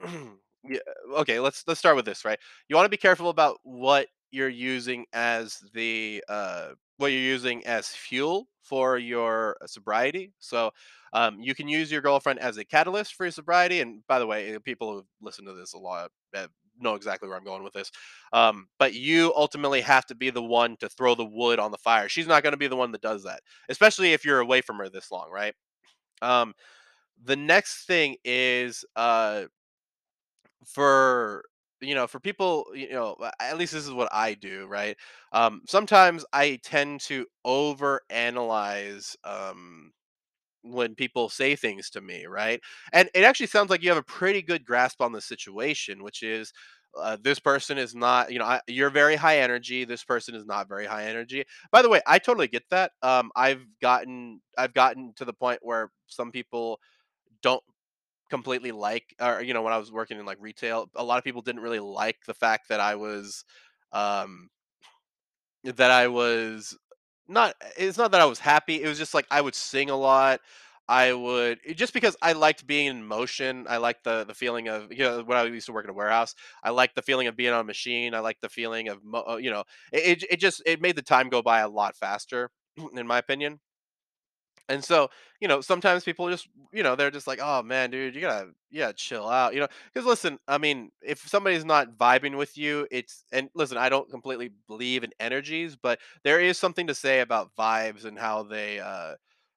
yeah, 0.68 0.78
okay, 1.18 1.40
let's 1.40 1.64
let's 1.66 1.80
start 1.80 1.96
with 1.96 2.04
this, 2.04 2.24
right? 2.24 2.38
You 2.68 2.76
want 2.76 2.86
to 2.86 2.90
be 2.90 2.96
careful 2.96 3.28
about 3.30 3.58
what 3.62 4.08
you're 4.30 4.48
using 4.48 5.06
as 5.12 5.62
the 5.74 6.22
uh 6.28 6.68
what 6.96 7.12
you're 7.12 7.20
using 7.20 7.64
as 7.66 7.88
fuel 7.88 8.46
for 8.62 8.98
your 8.98 9.56
uh, 9.62 9.66
sobriety. 9.66 10.32
So 10.38 10.70
um, 11.14 11.40
you 11.40 11.54
can 11.54 11.66
use 11.66 11.90
your 11.90 12.02
girlfriend 12.02 12.38
as 12.40 12.58
a 12.58 12.64
catalyst 12.64 13.14
for 13.14 13.24
your 13.24 13.32
sobriety. 13.32 13.80
And 13.80 14.06
by 14.06 14.18
the 14.18 14.26
way, 14.26 14.56
people 14.58 14.92
who 14.92 15.06
listen 15.22 15.46
to 15.46 15.54
this 15.54 15.72
a 15.72 15.78
lot 15.78 16.10
uh, 16.36 16.46
know 16.78 16.94
exactly 16.94 17.28
where 17.28 17.38
I'm 17.38 17.44
going 17.44 17.64
with 17.64 17.72
this. 17.72 17.90
Um, 18.32 18.68
but 18.78 18.94
you 18.94 19.32
ultimately 19.34 19.80
have 19.80 20.06
to 20.06 20.14
be 20.14 20.30
the 20.30 20.42
one 20.42 20.76
to 20.78 20.88
throw 20.88 21.14
the 21.14 21.24
wood 21.24 21.58
on 21.58 21.70
the 21.70 21.78
fire. 21.78 22.08
She's 22.08 22.26
not 22.26 22.42
going 22.42 22.52
to 22.52 22.58
be 22.58 22.68
the 22.68 22.76
one 22.76 22.92
that 22.92 23.00
does 23.00 23.24
that, 23.24 23.40
especially 23.68 24.12
if 24.12 24.24
you're 24.24 24.40
away 24.40 24.60
from 24.60 24.76
her 24.76 24.88
this 24.88 25.10
long, 25.10 25.30
right? 25.30 25.54
Um, 26.22 26.54
the 27.22 27.36
next 27.36 27.86
thing 27.86 28.16
is 28.24 28.84
uh, 28.94 29.44
for 30.66 31.44
you 31.80 31.94
know 31.94 32.06
for 32.06 32.20
people 32.20 32.66
you 32.74 32.90
know 32.90 33.16
at 33.40 33.58
least 33.58 33.72
this 33.72 33.84
is 33.86 33.92
what 33.92 34.08
i 34.12 34.34
do 34.34 34.66
right 34.66 34.96
um 35.32 35.62
sometimes 35.66 36.24
i 36.32 36.58
tend 36.62 37.00
to 37.00 37.26
over 37.44 38.00
analyze 38.10 39.16
um 39.24 39.92
when 40.62 40.94
people 40.94 41.28
say 41.28 41.56
things 41.56 41.88
to 41.90 42.00
me, 42.00 42.26
right? 42.26 42.60
And 42.92 43.08
it 43.14 43.24
actually 43.24 43.46
sounds 43.46 43.70
like 43.70 43.82
you 43.82 43.88
have 43.88 43.98
a 43.98 44.02
pretty 44.02 44.42
good 44.42 44.64
grasp 44.64 45.00
on 45.00 45.12
the 45.12 45.20
situation, 45.20 46.02
which 46.02 46.22
is 46.22 46.52
uh, 47.00 47.16
this 47.22 47.38
person 47.38 47.78
is 47.78 47.94
not, 47.94 48.30
you 48.32 48.38
know, 48.38 48.44
I, 48.44 48.60
you're 48.66 48.90
very 48.90 49.16
high 49.16 49.38
energy. 49.38 49.84
This 49.84 50.04
person 50.04 50.34
is 50.34 50.44
not 50.44 50.68
very 50.68 50.86
high 50.86 51.04
energy. 51.06 51.44
By 51.70 51.82
the 51.82 51.88
way, 51.88 52.00
I 52.06 52.18
totally 52.18 52.48
get 52.48 52.64
that. 52.70 52.92
Um, 53.02 53.30
I've 53.36 53.64
gotten, 53.80 54.40
I've 54.58 54.74
gotten 54.74 55.12
to 55.16 55.24
the 55.24 55.32
point 55.32 55.60
where 55.62 55.90
some 56.08 56.30
people 56.30 56.78
don't 57.42 57.62
completely 58.30 58.72
like, 58.72 59.14
or 59.20 59.42
you 59.42 59.54
know, 59.54 59.62
when 59.62 59.72
I 59.72 59.78
was 59.78 59.92
working 59.92 60.18
in 60.18 60.26
like 60.26 60.38
retail, 60.40 60.90
a 60.96 61.04
lot 61.04 61.18
of 61.18 61.24
people 61.24 61.42
didn't 61.42 61.62
really 61.62 61.80
like 61.80 62.18
the 62.26 62.34
fact 62.34 62.68
that 62.70 62.80
I 62.80 62.96
was, 62.96 63.44
um, 63.92 64.50
that 65.64 65.90
I 65.90 66.08
was 66.08 66.76
not 67.28 67.54
it's 67.76 67.98
not 67.98 68.12
that 68.12 68.20
I 68.20 68.24
was 68.24 68.38
happy, 68.38 68.82
it 68.82 68.88
was 68.88 68.98
just, 68.98 69.14
like, 69.14 69.26
I 69.30 69.40
would 69.40 69.54
sing 69.54 69.88
a 69.90 69.96
lot, 69.96 70.40
I 70.88 71.12
would 71.12 71.58
just 71.76 71.92
because 71.92 72.16
I 72.22 72.32
liked 72.32 72.66
being 72.66 72.86
in 72.86 73.04
motion, 73.06 73.66
I 73.68 73.76
liked 73.76 74.04
the 74.04 74.24
the 74.24 74.34
feeling 74.34 74.68
of 74.68 74.92
you 74.92 75.04
know, 75.04 75.22
when 75.22 75.38
I 75.38 75.44
used 75.44 75.66
to 75.66 75.72
work 75.72 75.84
in 75.84 75.90
a 75.90 75.94
warehouse, 75.94 76.34
I 76.64 76.70
liked 76.70 76.96
the 76.96 77.02
feeling 77.02 77.26
of 77.28 77.36
being 77.36 77.52
on 77.52 77.60
a 77.60 77.64
machine, 77.64 78.14
I 78.14 78.20
liked 78.20 78.40
the 78.40 78.48
feeling 78.48 78.88
of 78.88 78.98
uh, 79.14 79.36
you 79.36 79.50
know, 79.50 79.64
it 79.92 80.24
it 80.30 80.36
just 80.40 80.62
it 80.66 80.80
made 80.80 80.96
the 80.96 81.02
time 81.02 81.28
go 81.28 81.42
by 81.42 81.60
a 81.60 81.68
lot 81.68 81.96
faster, 81.96 82.50
in 82.96 83.06
my 83.06 83.18
opinion. 83.18 83.60
And 84.70 84.84
so, 84.84 85.10
you 85.40 85.48
know, 85.48 85.60
sometimes 85.60 86.04
people 86.04 86.30
just, 86.30 86.48
you 86.72 86.82
know, 86.82 86.96
they're 86.96 87.10
just 87.10 87.26
like, 87.26 87.40
"Oh 87.42 87.62
man, 87.62 87.90
dude, 87.90 88.14
you 88.14 88.22
gotta, 88.22 88.50
yeah, 88.70 88.92
chill 88.92 89.28
out," 89.28 89.54
you 89.54 89.60
know. 89.60 89.68
Because 89.92 90.06
listen, 90.06 90.38
I 90.48 90.58
mean, 90.58 90.90
if 91.02 91.20
somebody's 91.28 91.64
not 91.66 91.98
vibing 91.98 92.38
with 92.38 92.56
you, 92.58 92.86
it's 92.90 93.24
and 93.32 93.50
listen, 93.54 93.78
I 93.78 93.88
don't 93.90 94.10
completely 94.10 94.52
believe 94.68 95.04
in 95.04 95.10
energies, 95.20 95.76
but 95.76 96.00
there 96.24 96.40
is 96.40 96.58
something 96.58 96.86
to 96.88 96.94
say 96.94 97.20
about 97.20 97.50
vibes 97.58 98.04
and 98.06 98.18
how 98.18 98.44
they, 98.44 98.80
uh, 98.80 99.14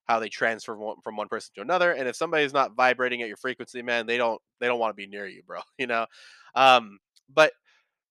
how 0.07 0.19
they 0.19 0.29
transfer 0.29 0.75
one, 0.77 0.97
from 1.03 1.15
one 1.15 1.27
person 1.29 1.51
to 1.55 1.61
another. 1.61 1.91
And 1.93 2.07
if 2.07 2.15
somebody's 2.15 2.53
not 2.53 2.75
vibrating 2.75 3.21
at 3.21 3.27
your 3.29 3.38
frequency, 3.38 3.81
man, 3.81 4.05
they 4.07 4.17
don't, 4.17 4.41
they 4.59 4.67
don't 4.67 4.79
want 4.79 4.91
to 4.91 4.95
be 5.01 5.07
near 5.07 5.27
you, 5.27 5.43
bro. 5.45 5.61
You 5.77 5.88
know. 5.88 6.05
Um, 6.55 6.99
but 7.33 7.51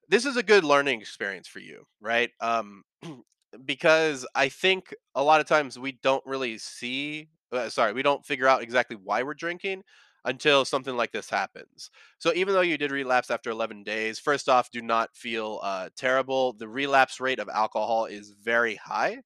this 0.08 0.26
is 0.26 0.36
a 0.36 0.42
good 0.42 0.64
learning 0.64 1.00
experience 1.00 1.48
for 1.48 1.60
you, 1.60 1.84
right? 2.00 2.30
Um, 2.40 2.82
because 3.64 4.26
I 4.34 4.48
think 4.48 4.94
a 5.14 5.22
lot 5.22 5.40
of 5.40 5.46
times 5.46 5.78
we 5.78 5.92
don't 6.02 6.24
really 6.26 6.58
see, 6.58 7.28
uh, 7.52 7.68
sorry, 7.68 7.92
we 7.92 8.02
don't 8.02 8.24
figure 8.24 8.46
out 8.48 8.62
exactly 8.62 8.96
why 8.96 9.22
we're 9.22 9.34
drinking 9.34 9.82
until 10.24 10.64
something 10.64 10.96
like 10.96 11.12
this 11.12 11.28
happens. 11.30 11.90
So 12.18 12.32
even 12.34 12.54
though 12.54 12.60
you 12.60 12.78
did 12.78 12.90
relapse 12.92 13.30
after 13.30 13.50
11 13.50 13.82
days, 13.82 14.18
first 14.18 14.48
off, 14.48 14.70
do 14.70 14.80
not 14.80 15.16
feel 15.16 15.60
uh, 15.62 15.88
terrible. 15.96 16.52
The 16.52 16.68
relapse 16.68 17.20
rate 17.20 17.40
of 17.40 17.48
alcohol 17.48 18.06
is 18.06 18.30
very 18.30 18.76
high. 18.76 19.22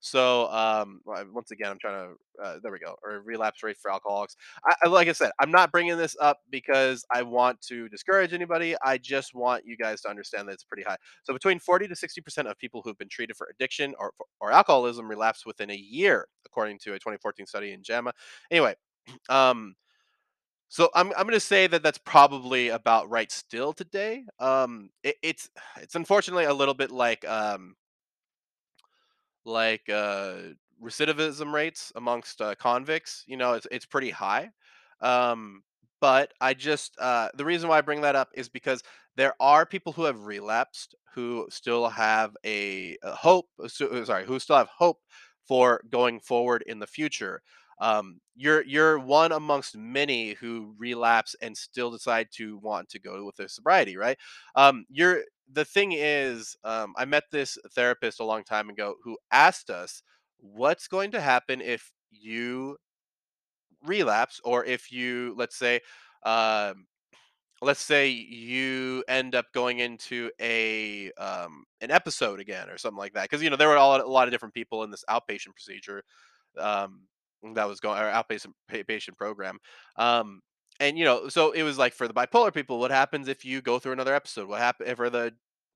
So, 0.00 0.48
um, 0.52 1.00
once 1.04 1.50
again, 1.50 1.70
I'm 1.70 1.78
trying 1.78 2.08
to. 2.08 2.42
Uh, 2.42 2.58
there 2.62 2.70
we 2.70 2.78
go. 2.78 2.94
Or 3.02 3.20
relapse 3.24 3.64
rate 3.64 3.76
for 3.76 3.90
alcoholics. 3.90 4.36
I, 4.64 4.86
like 4.88 5.08
I 5.08 5.12
said, 5.12 5.32
I'm 5.40 5.50
not 5.50 5.72
bringing 5.72 5.96
this 5.96 6.16
up 6.20 6.38
because 6.50 7.04
I 7.12 7.22
want 7.22 7.60
to 7.62 7.88
discourage 7.88 8.32
anybody. 8.32 8.76
I 8.84 8.98
just 8.98 9.34
want 9.34 9.64
you 9.66 9.76
guys 9.76 10.00
to 10.02 10.08
understand 10.08 10.46
that 10.48 10.52
it's 10.52 10.62
pretty 10.64 10.84
high. 10.84 10.96
So, 11.24 11.32
between 11.32 11.58
40 11.58 11.88
to 11.88 11.96
60 11.96 12.20
percent 12.20 12.48
of 12.48 12.56
people 12.58 12.80
who've 12.84 12.98
been 12.98 13.08
treated 13.08 13.36
for 13.36 13.48
addiction 13.52 13.94
or 13.98 14.12
or 14.40 14.52
alcoholism 14.52 15.08
relapse 15.08 15.44
within 15.44 15.70
a 15.70 15.76
year, 15.76 16.28
according 16.46 16.78
to 16.80 16.90
a 16.90 16.98
2014 16.98 17.46
study 17.46 17.72
in 17.72 17.82
JAMA. 17.82 18.12
Anyway, 18.50 18.74
um, 19.28 19.74
so 20.68 20.90
I'm 20.94 21.12
I'm 21.16 21.26
gonna 21.26 21.40
say 21.40 21.66
that 21.66 21.82
that's 21.82 21.98
probably 21.98 22.68
about 22.68 23.08
right 23.10 23.32
still 23.32 23.72
today. 23.72 24.24
Um, 24.38 24.90
it, 25.02 25.16
it's 25.22 25.48
it's 25.80 25.94
unfortunately 25.94 26.44
a 26.44 26.54
little 26.54 26.74
bit 26.74 26.90
like 26.90 27.26
um 27.26 27.74
like 29.48 29.88
uh, 29.88 30.34
recidivism 30.82 31.52
rates 31.52 31.92
amongst 31.96 32.40
uh, 32.40 32.54
convicts. 32.56 33.24
You 33.26 33.36
know, 33.36 33.54
it's 33.54 33.66
it's 33.70 33.86
pretty 33.86 34.10
high. 34.10 34.50
Um, 35.00 35.62
but 36.00 36.32
I 36.40 36.54
just 36.54 36.94
uh, 37.00 37.28
the 37.34 37.44
reason 37.44 37.68
why 37.68 37.78
I 37.78 37.82
bring 37.82 38.02
that 38.02 38.16
up 38.16 38.30
is 38.34 38.48
because 38.48 38.82
there 39.16 39.34
are 39.40 39.66
people 39.66 39.92
who 39.92 40.04
have 40.04 40.26
relapsed 40.26 40.94
who 41.14 41.46
still 41.50 41.88
have 41.88 42.36
a, 42.44 42.96
a 43.02 43.12
hope. 43.14 43.46
uh, 43.60 43.64
uh, 43.84 44.04
Sorry, 44.04 44.24
who 44.24 44.38
still 44.38 44.56
have 44.56 44.68
hope 44.68 44.98
for 45.46 45.82
going 45.90 46.20
forward 46.20 46.62
in 46.66 46.78
the 46.78 46.86
future. 46.86 47.42
Um, 47.80 48.20
you're 48.36 48.62
you're 48.64 48.98
one 48.98 49.32
amongst 49.32 49.76
many 49.76 50.32
who 50.34 50.74
relapse 50.78 51.34
and 51.40 51.56
still 51.56 51.90
decide 51.90 52.28
to 52.34 52.58
want 52.58 52.88
to 52.90 52.98
go 52.98 53.24
with 53.24 53.36
their 53.36 53.48
sobriety, 53.48 53.96
right? 53.96 54.18
Um, 54.54 54.84
you're 54.90 55.22
the 55.52 55.64
thing 55.64 55.92
is, 55.92 56.56
um, 56.64 56.94
I 56.96 57.04
met 57.04 57.24
this 57.32 57.58
therapist 57.74 58.20
a 58.20 58.24
long 58.24 58.44
time 58.44 58.68
ago 58.70 58.96
who 59.04 59.18
asked 59.32 59.70
us, 59.70 60.02
"What's 60.38 60.88
going 60.88 61.10
to 61.12 61.20
happen 61.20 61.60
if 61.60 61.92
you 62.10 62.76
relapse, 63.84 64.40
or 64.44 64.64
if 64.64 64.90
you, 64.92 65.34
let's 65.36 65.56
say, 65.56 65.80
um, 66.24 66.86
let's 67.62 67.80
say 67.80 68.08
you 68.08 69.04
end 69.08 69.34
up 69.34 69.46
going 69.54 69.80
into 69.80 70.30
a 70.40 71.12
um, 71.12 71.64
an 71.80 71.90
episode 71.90 72.40
again, 72.40 72.70
or 72.70 72.78
something 72.78 72.98
like 72.98 73.14
that?" 73.14 73.24
Because 73.24 73.42
you 73.42 73.50
know 73.50 73.56
there 73.56 73.68
were 73.68 73.76
all, 73.78 74.00
a 74.00 74.06
lot 74.06 74.28
of 74.28 74.32
different 74.32 74.54
people 74.54 74.84
in 74.84 74.90
this 74.90 75.04
outpatient 75.10 75.54
procedure 75.54 76.02
um, 76.58 77.02
that 77.54 77.68
was 77.68 77.80
going 77.80 78.00
or 78.00 78.06
outpatient 78.06 78.52
patient 78.86 79.16
program. 79.16 79.58
Um, 79.96 80.40
and 80.80 80.98
you 80.98 81.04
know, 81.04 81.28
so 81.28 81.52
it 81.52 81.62
was 81.62 81.78
like 81.78 81.94
for 81.94 82.08
the 82.08 82.14
bipolar 82.14 82.52
people, 82.52 82.78
what 82.78 82.90
happens 82.90 83.28
if 83.28 83.44
you 83.44 83.60
go 83.62 83.78
through 83.78 83.92
another 83.92 84.14
episode? 84.14 84.48
What 84.48 84.60
happen 84.60 84.94
for 84.96 85.10
the 85.10 85.34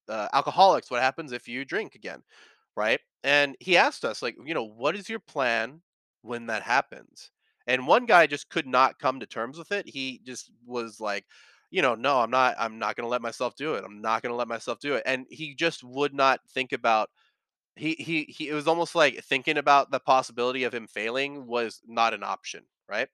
uh, 0.08 0.28
alcoholics? 0.32 0.90
What 0.90 1.02
happens 1.02 1.32
if 1.32 1.48
you 1.48 1.64
drink 1.64 1.94
again? 1.94 2.22
Right? 2.76 3.00
And 3.24 3.56
he 3.60 3.76
asked 3.76 4.04
us, 4.04 4.22
like, 4.22 4.36
you 4.44 4.54
know, 4.54 4.64
what 4.64 4.96
is 4.96 5.08
your 5.08 5.20
plan 5.20 5.82
when 6.22 6.46
that 6.46 6.62
happens? 6.62 7.30
And 7.66 7.86
one 7.86 8.06
guy 8.06 8.26
just 8.26 8.48
could 8.50 8.66
not 8.66 8.98
come 8.98 9.20
to 9.20 9.26
terms 9.26 9.58
with 9.58 9.72
it. 9.72 9.88
He 9.88 10.20
just 10.24 10.50
was 10.66 11.00
like, 11.00 11.24
you 11.70 11.82
know, 11.82 11.94
no, 11.94 12.18
I'm 12.20 12.30
not. 12.30 12.54
I'm 12.58 12.78
not 12.78 12.96
going 12.96 13.04
to 13.04 13.10
let 13.10 13.22
myself 13.22 13.56
do 13.56 13.74
it. 13.74 13.84
I'm 13.84 14.00
not 14.00 14.22
going 14.22 14.32
to 14.32 14.36
let 14.36 14.48
myself 14.48 14.78
do 14.80 14.94
it. 14.94 15.02
And 15.06 15.26
he 15.30 15.54
just 15.54 15.82
would 15.84 16.14
not 16.14 16.40
think 16.50 16.72
about 16.72 17.08
he 17.76 17.94
he 17.94 18.24
he 18.24 18.48
it 18.48 18.54
was 18.54 18.68
almost 18.68 18.94
like 18.94 19.22
thinking 19.24 19.58
about 19.58 19.90
the 19.90 20.00
possibility 20.00 20.64
of 20.64 20.74
him 20.74 20.86
failing 20.86 21.46
was 21.46 21.80
not 21.86 22.14
an 22.14 22.22
option, 22.22 22.64
right? 22.88 23.08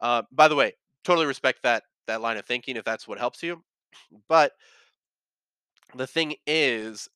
Uh, 0.00 0.22
by 0.32 0.48
the 0.48 0.56
way, 0.56 0.74
totally 1.04 1.26
respect 1.26 1.62
that 1.62 1.84
that 2.06 2.20
line 2.20 2.36
of 2.36 2.46
thinking 2.46 2.76
if 2.76 2.84
that's 2.84 3.08
what 3.08 3.18
helps 3.18 3.42
you. 3.42 3.62
But 4.28 4.52
the 5.94 6.06
thing 6.06 6.34
is, 6.46 7.08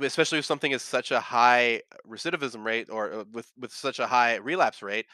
especially 0.00 0.38
if 0.38 0.44
something 0.44 0.72
is 0.72 0.82
such 0.82 1.10
a 1.10 1.20
high 1.20 1.82
recidivism 2.08 2.64
rate 2.64 2.88
or 2.90 3.12
uh, 3.12 3.24
with 3.32 3.50
with 3.58 3.72
such 3.72 3.98
a 3.98 4.06
high 4.06 4.36
relapse 4.36 4.82
rate, 4.82 5.06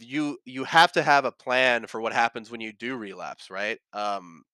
you 0.00 0.38
you 0.44 0.64
have 0.64 0.92
to 0.92 1.02
have 1.02 1.24
a 1.24 1.32
plan 1.32 1.86
for 1.86 2.00
what 2.00 2.12
happens 2.12 2.50
when 2.50 2.60
you 2.60 2.72
do 2.72 2.96
relapse, 2.96 3.50
right? 3.50 3.78
Um, 3.92 4.44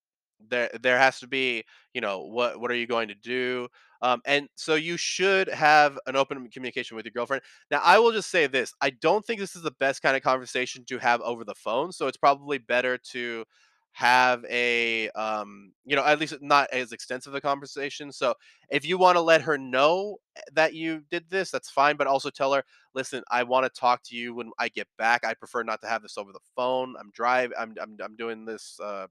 there 0.48 0.70
there 0.82 0.98
has 0.98 1.20
to 1.20 1.26
be, 1.28 1.64
you 1.94 2.00
know, 2.00 2.20
what 2.20 2.60
what 2.60 2.70
are 2.70 2.74
you 2.76 2.86
going 2.86 3.08
to 3.08 3.14
do? 3.14 3.68
Um, 4.02 4.22
and 4.24 4.48
so 4.56 4.76
you 4.76 4.96
should 4.96 5.48
have 5.48 5.98
an 6.06 6.16
open 6.16 6.48
communication 6.50 6.96
with 6.96 7.04
your 7.04 7.12
girlfriend. 7.12 7.42
Now, 7.70 7.80
I 7.84 7.98
will 7.98 8.12
just 8.12 8.30
say 8.30 8.46
this: 8.46 8.72
I 8.80 8.90
don't 8.90 9.24
think 9.26 9.40
this 9.40 9.56
is 9.56 9.62
the 9.62 9.72
best 9.72 10.02
kind 10.02 10.16
of 10.16 10.22
conversation 10.22 10.84
to 10.86 10.98
have 10.98 11.20
over 11.22 11.44
the 11.44 11.54
phone. 11.54 11.92
So 11.92 12.06
it's 12.06 12.16
probably 12.16 12.58
better 12.58 12.98
to 13.12 13.44
have 13.92 14.44
a 14.48 15.10
um 15.10 15.72
you 15.84 15.96
know 15.96 16.04
at 16.04 16.20
least 16.20 16.36
not 16.40 16.68
as 16.72 16.92
extensive 16.92 17.34
a 17.34 17.40
conversation 17.40 18.12
so 18.12 18.32
if 18.70 18.86
you 18.86 18.96
want 18.96 19.16
to 19.16 19.20
let 19.20 19.42
her 19.42 19.58
know 19.58 20.16
eh, 20.36 20.40
that 20.52 20.74
you 20.74 21.02
did 21.10 21.24
this 21.28 21.50
that's 21.50 21.68
fine 21.70 21.96
but 21.96 22.06
also 22.06 22.30
tell 22.30 22.52
her 22.52 22.62
listen, 22.94 23.22
I 23.30 23.42
want 23.42 23.64
to 23.72 23.80
talk 23.80 24.02
to 24.06 24.16
you 24.16 24.34
when 24.34 24.50
I 24.58 24.68
get 24.68 24.88
back. 24.98 25.24
I 25.24 25.34
prefer 25.34 25.62
not 25.62 25.80
to 25.82 25.86
have 25.88 26.02
this 26.02 26.18
over 26.18 26.32
the 26.32 26.40
phone. 26.56 26.94
I'm 26.98 27.10
driving 27.12 27.56
I'm 27.58 27.74
I'm 27.80 27.96
I'm 28.02 28.16
doing 28.16 28.44
this 28.44 28.78
uh, 28.82 29.06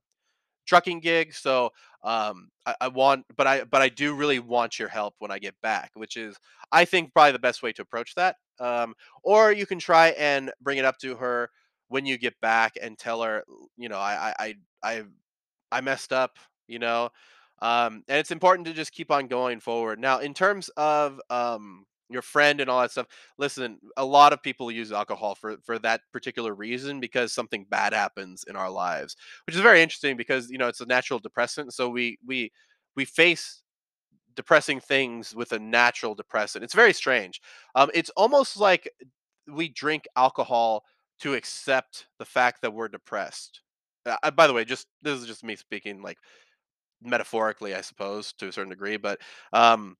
trucking 0.66 1.00
gig, 1.00 1.34
so 1.34 1.70
um, 2.02 2.48
I, 2.66 2.74
I 2.82 2.88
want, 2.88 3.26
but 3.36 3.46
I 3.46 3.64
but 3.64 3.82
I 3.82 3.88
do 3.88 4.14
really 4.14 4.38
want 4.38 4.78
your 4.78 4.88
help 4.88 5.14
when 5.18 5.30
I 5.30 5.38
get 5.38 5.54
back, 5.62 5.90
which 5.94 6.16
is 6.16 6.36
I 6.72 6.84
think 6.84 7.12
probably 7.12 7.32
the 7.32 7.38
best 7.38 7.62
way 7.62 7.72
to 7.72 7.82
approach 7.82 8.14
that. 8.14 8.36
Um, 8.58 8.94
or 9.22 9.52
you 9.52 9.66
can 9.66 9.78
try 9.78 10.08
and 10.10 10.52
bring 10.60 10.78
it 10.78 10.84
up 10.84 10.98
to 10.98 11.16
her 11.16 11.50
when 11.88 12.06
you 12.06 12.18
get 12.18 12.38
back 12.40 12.74
and 12.80 12.98
tell 12.98 13.22
her, 13.22 13.44
you 13.76 13.88
know, 13.88 13.98
I 13.98 14.34
I 14.38 14.54
I 14.82 15.02
I 15.72 15.80
messed 15.80 16.12
up, 16.12 16.36
you 16.68 16.78
know. 16.78 17.10
Um, 17.62 18.04
and 18.08 18.18
it's 18.18 18.30
important 18.30 18.66
to 18.68 18.72
just 18.72 18.92
keep 18.92 19.10
on 19.10 19.26
going 19.26 19.60
forward. 19.60 19.98
Now, 19.98 20.20
in 20.20 20.32
terms 20.32 20.70
of 20.76 21.20
um, 21.28 21.84
your 22.10 22.22
friend 22.22 22.60
and 22.60 22.68
all 22.70 22.80
that 22.80 22.90
stuff, 22.90 23.06
listen, 23.38 23.78
a 23.96 24.04
lot 24.04 24.32
of 24.32 24.42
people 24.42 24.70
use 24.70 24.92
alcohol 24.92 25.34
for 25.34 25.56
for 25.64 25.78
that 25.80 26.02
particular 26.12 26.54
reason 26.54 27.00
because 27.00 27.32
something 27.32 27.66
bad 27.70 27.92
happens 27.92 28.44
in 28.48 28.56
our 28.56 28.70
lives, 28.70 29.16
which 29.46 29.56
is 29.56 29.62
very 29.62 29.82
interesting 29.82 30.16
because 30.16 30.50
you 30.50 30.58
know 30.58 30.68
it's 30.68 30.80
a 30.80 30.86
natural 30.86 31.18
depressant. 31.20 31.72
So 31.74 31.88
we 31.88 32.18
we 32.26 32.52
we 32.96 33.04
face 33.04 33.62
depressing 34.34 34.80
things 34.80 35.34
with 35.34 35.52
a 35.52 35.58
natural 35.58 36.14
depressant. 36.14 36.64
It's 36.64 36.74
very 36.74 36.92
strange. 36.92 37.40
Um, 37.74 37.90
it's 37.94 38.10
almost 38.16 38.56
like 38.56 38.88
we 39.48 39.68
drink 39.68 40.06
alcohol 40.16 40.84
to 41.20 41.34
accept 41.34 42.06
the 42.18 42.24
fact 42.24 42.62
that 42.62 42.72
we're 42.72 42.88
depressed. 42.88 43.60
Uh, 44.06 44.30
by 44.30 44.46
the 44.46 44.52
way, 44.52 44.64
just 44.64 44.86
this 45.02 45.20
is 45.20 45.26
just 45.26 45.44
me 45.44 45.56
speaking 45.56 46.02
like 46.02 46.18
metaphorically, 47.02 47.74
I 47.74 47.80
suppose, 47.80 48.32
to 48.34 48.48
a 48.48 48.52
certain 48.52 48.70
degree, 48.70 48.96
but 48.96 49.20
um, 49.52 49.96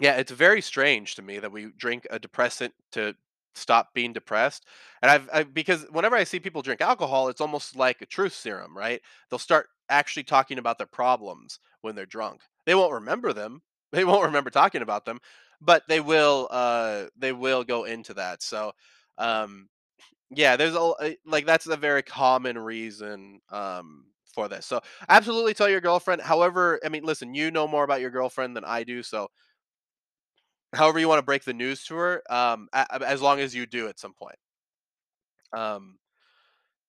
yeah, 0.00 0.16
it's 0.16 0.30
very 0.32 0.62
strange 0.62 1.14
to 1.16 1.22
me 1.22 1.38
that 1.38 1.52
we 1.52 1.70
drink 1.76 2.06
a 2.10 2.18
depressant 2.18 2.72
to 2.92 3.14
stop 3.54 3.92
being 3.94 4.12
depressed. 4.12 4.64
And 5.02 5.10
I've, 5.10 5.28
i 5.32 5.42
because 5.42 5.84
whenever 5.90 6.16
I 6.16 6.24
see 6.24 6.40
people 6.40 6.62
drink 6.62 6.80
alcohol, 6.80 7.28
it's 7.28 7.40
almost 7.40 7.76
like 7.76 8.00
a 8.00 8.06
truth 8.06 8.32
serum, 8.32 8.76
right? 8.76 9.00
They'll 9.28 9.38
start 9.38 9.66
actually 9.88 10.22
talking 10.24 10.58
about 10.58 10.78
their 10.78 10.86
problems 10.86 11.58
when 11.82 11.94
they're 11.94 12.06
drunk. 12.06 12.40
They 12.66 12.74
won't 12.74 12.92
remember 12.94 13.32
them. 13.32 13.62
They 13.92 14.04
won't 14.04 14.22
remember 14.26 14.50
talking 14.50 14.82
about 14.82 15.04
them, 15.04 15.18
but 15.60 15.82
they 15.88 15.98
will 15.98 16.46
uh 16.52 17.06
they 17.16 17.32
will 17.32 17.64
go 17.64 17.82
into 17.82 18.14
that. 18.14 18.40
So 18.40 18.70
um 19.18 19.68
yeah, 20.30 20.56
there's 20.56 20.74
a 20.74 20.80
uh, 20.80 21.10
like 21.26 21.46
that's 21.46 21.66
a 21.66 21.76
very 21.76 22.02
common 22.02 22.56
reason 22.58 23.40
um 23.50 24.04
for 24.34 24.48
this. 24.48 24.66
So 24.66 24.80
absolutely 25.08 25.54
tell 25.54 25.68
your 25.68 25.80
girlfriend. 25.80 26.22
However, 26.22 26.78
I 26.84 26.88
mean, 26.88 27.02
listen, 27.04 27.34
you 27.34 27.50
know 27.50 27.66
more 27.66 27.82
about 27.84 28.00
your 28.00 28.10
girlfriend 28.10 28.56
than 28.56 28.64
I 28.64 28.84
do, 28.84 29.02
so 29.02 29.28
however 30.74 30.98
you 30.98 31.08
want 31.08 31.18
to 31.18 31.24
break 31.24 31.44
the 31.44 31.54
news 31.54 31.84
to 31.86 31.96
her, 31.96 32.22
um, 32.30 32.68
a- 32.72 33.02
as 33.06 33.22
long 33.22 33.40
as 33.40 33.54
you 33.54 33.66
do 33.66 33.88
at 33.88 33.98
some 33.98 34.14
point. 34.14 34.36
Um, 35.52 35.98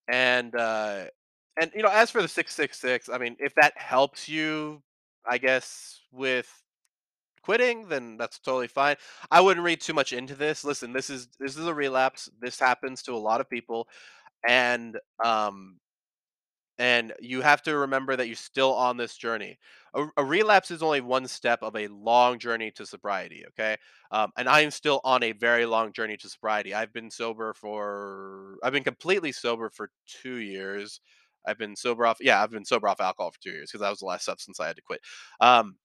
and 0.08 0.54
uh, 0.54 1.04
and 1.60 1.70
you 1.74 1.82
know, 1.82 1.90
as 1.90 2.10
for 2.10 2.22
the 2.22 2.28
six 2.28 2.54
six 2.54 2.78
six, 2.78 3.08
I 3.08 3.18
mean, 3.18 3.36
if 3.38 3.54
that 3.56 3.72
helps 3.76 4.28
you, 4.28 4.82
I 5.26 5.38
guess 5.38 6.00
with 6.12 6.48
quitting, 7.42 7.88
then 7.88 8.16
that's 8.18 8.38
totally 8.38 8.68
fine. 8.68 8.96
I 9.30 9.40
wouldn't 9.40 9.64
read 9.64 9.80
too 9.80 9.94
much 9.94 10.12
into 10.12 10.34
this. 10.34 10.64
Listen, 10.64 10.92
this 10.92 11.10
is 11.10 11.28
this 11.40 11.56
is 11.56 11.66
a 11.66 11.74
relapse. 11.74 12.30
This 12.40 12.58
happens 12.60 13.02
to 13.04 13.14
a 13.14 13.18
lot 13.18 13.40
of 13.40 13.50
people, 13.50 13.88
and 14.48 14.98
um, 15.24 15.78
and 16.78 17.12
you 17.20 17.40
have 17.42 17.62
to 17.62 17.76
remember 17.76 18.16
that 18.16 18.26
you're 18.26 18.36
still 18.36 18.74
on 18.74 18.96
this 18.96 19.16
journey. 19.16 19.58
A, 19.94 20.06
a 20.16 20.24
relapse 20.24 20.70
is 20.70 20.82
only 20.82 21.00
one 21.00 21.26
step 21.28 21.62
of 21.62 21.76
a 21.76 21.88
long 21.88 22.38
journey 22.38 22.70
to 22.72 22.86
sobriety. 22.86 23.44
Okay, 23.48 23.76
um, 24.10 24.30
and 24.36 24.48
I 24.48 24.60
am 24.60 24.70
still 24.70 25.00
on 25.04 25.22
a 25.22 25.32
very 25.32 25.66
long 25.66 25.92
journey 25.92 26.16
to 26.18 26.28
sobriety. 26.28 26.74
I've 26.74 26.92
been 26.92 27.10
sober 27.10 27.54
for, 27.54 28.56
I've 28.62 28.72
been 28.72 28.84
completely 28.84 29.32
sober 29.32 29.70
for 29.70 29.90
two 30.06 30.36
years. 30.36 31.00
I've 31.46 31.58
been 31.58 31.76
sober 31.76 32.06
off, 32.06 32.18
yeah, 32.20 32.42
I've 32.42 32.50
been 32.52 32.64
sober 32.64 32.88
off 32.88 33.00
alcohol 33.00 33.32
for 33.32 33.40
two 33.40 33.50
years 33.50 33.70
because 33.70 33.80
that 33.80 33.90
was 33.90 33.98
the 33.98 34.06
last 34.06 34.24
substance 34.24 34.60
I 34.60 34.68
had 34.68 34.76
to 34.76 34.82
quit. 34.82 35.00
Um, 35.40 35.76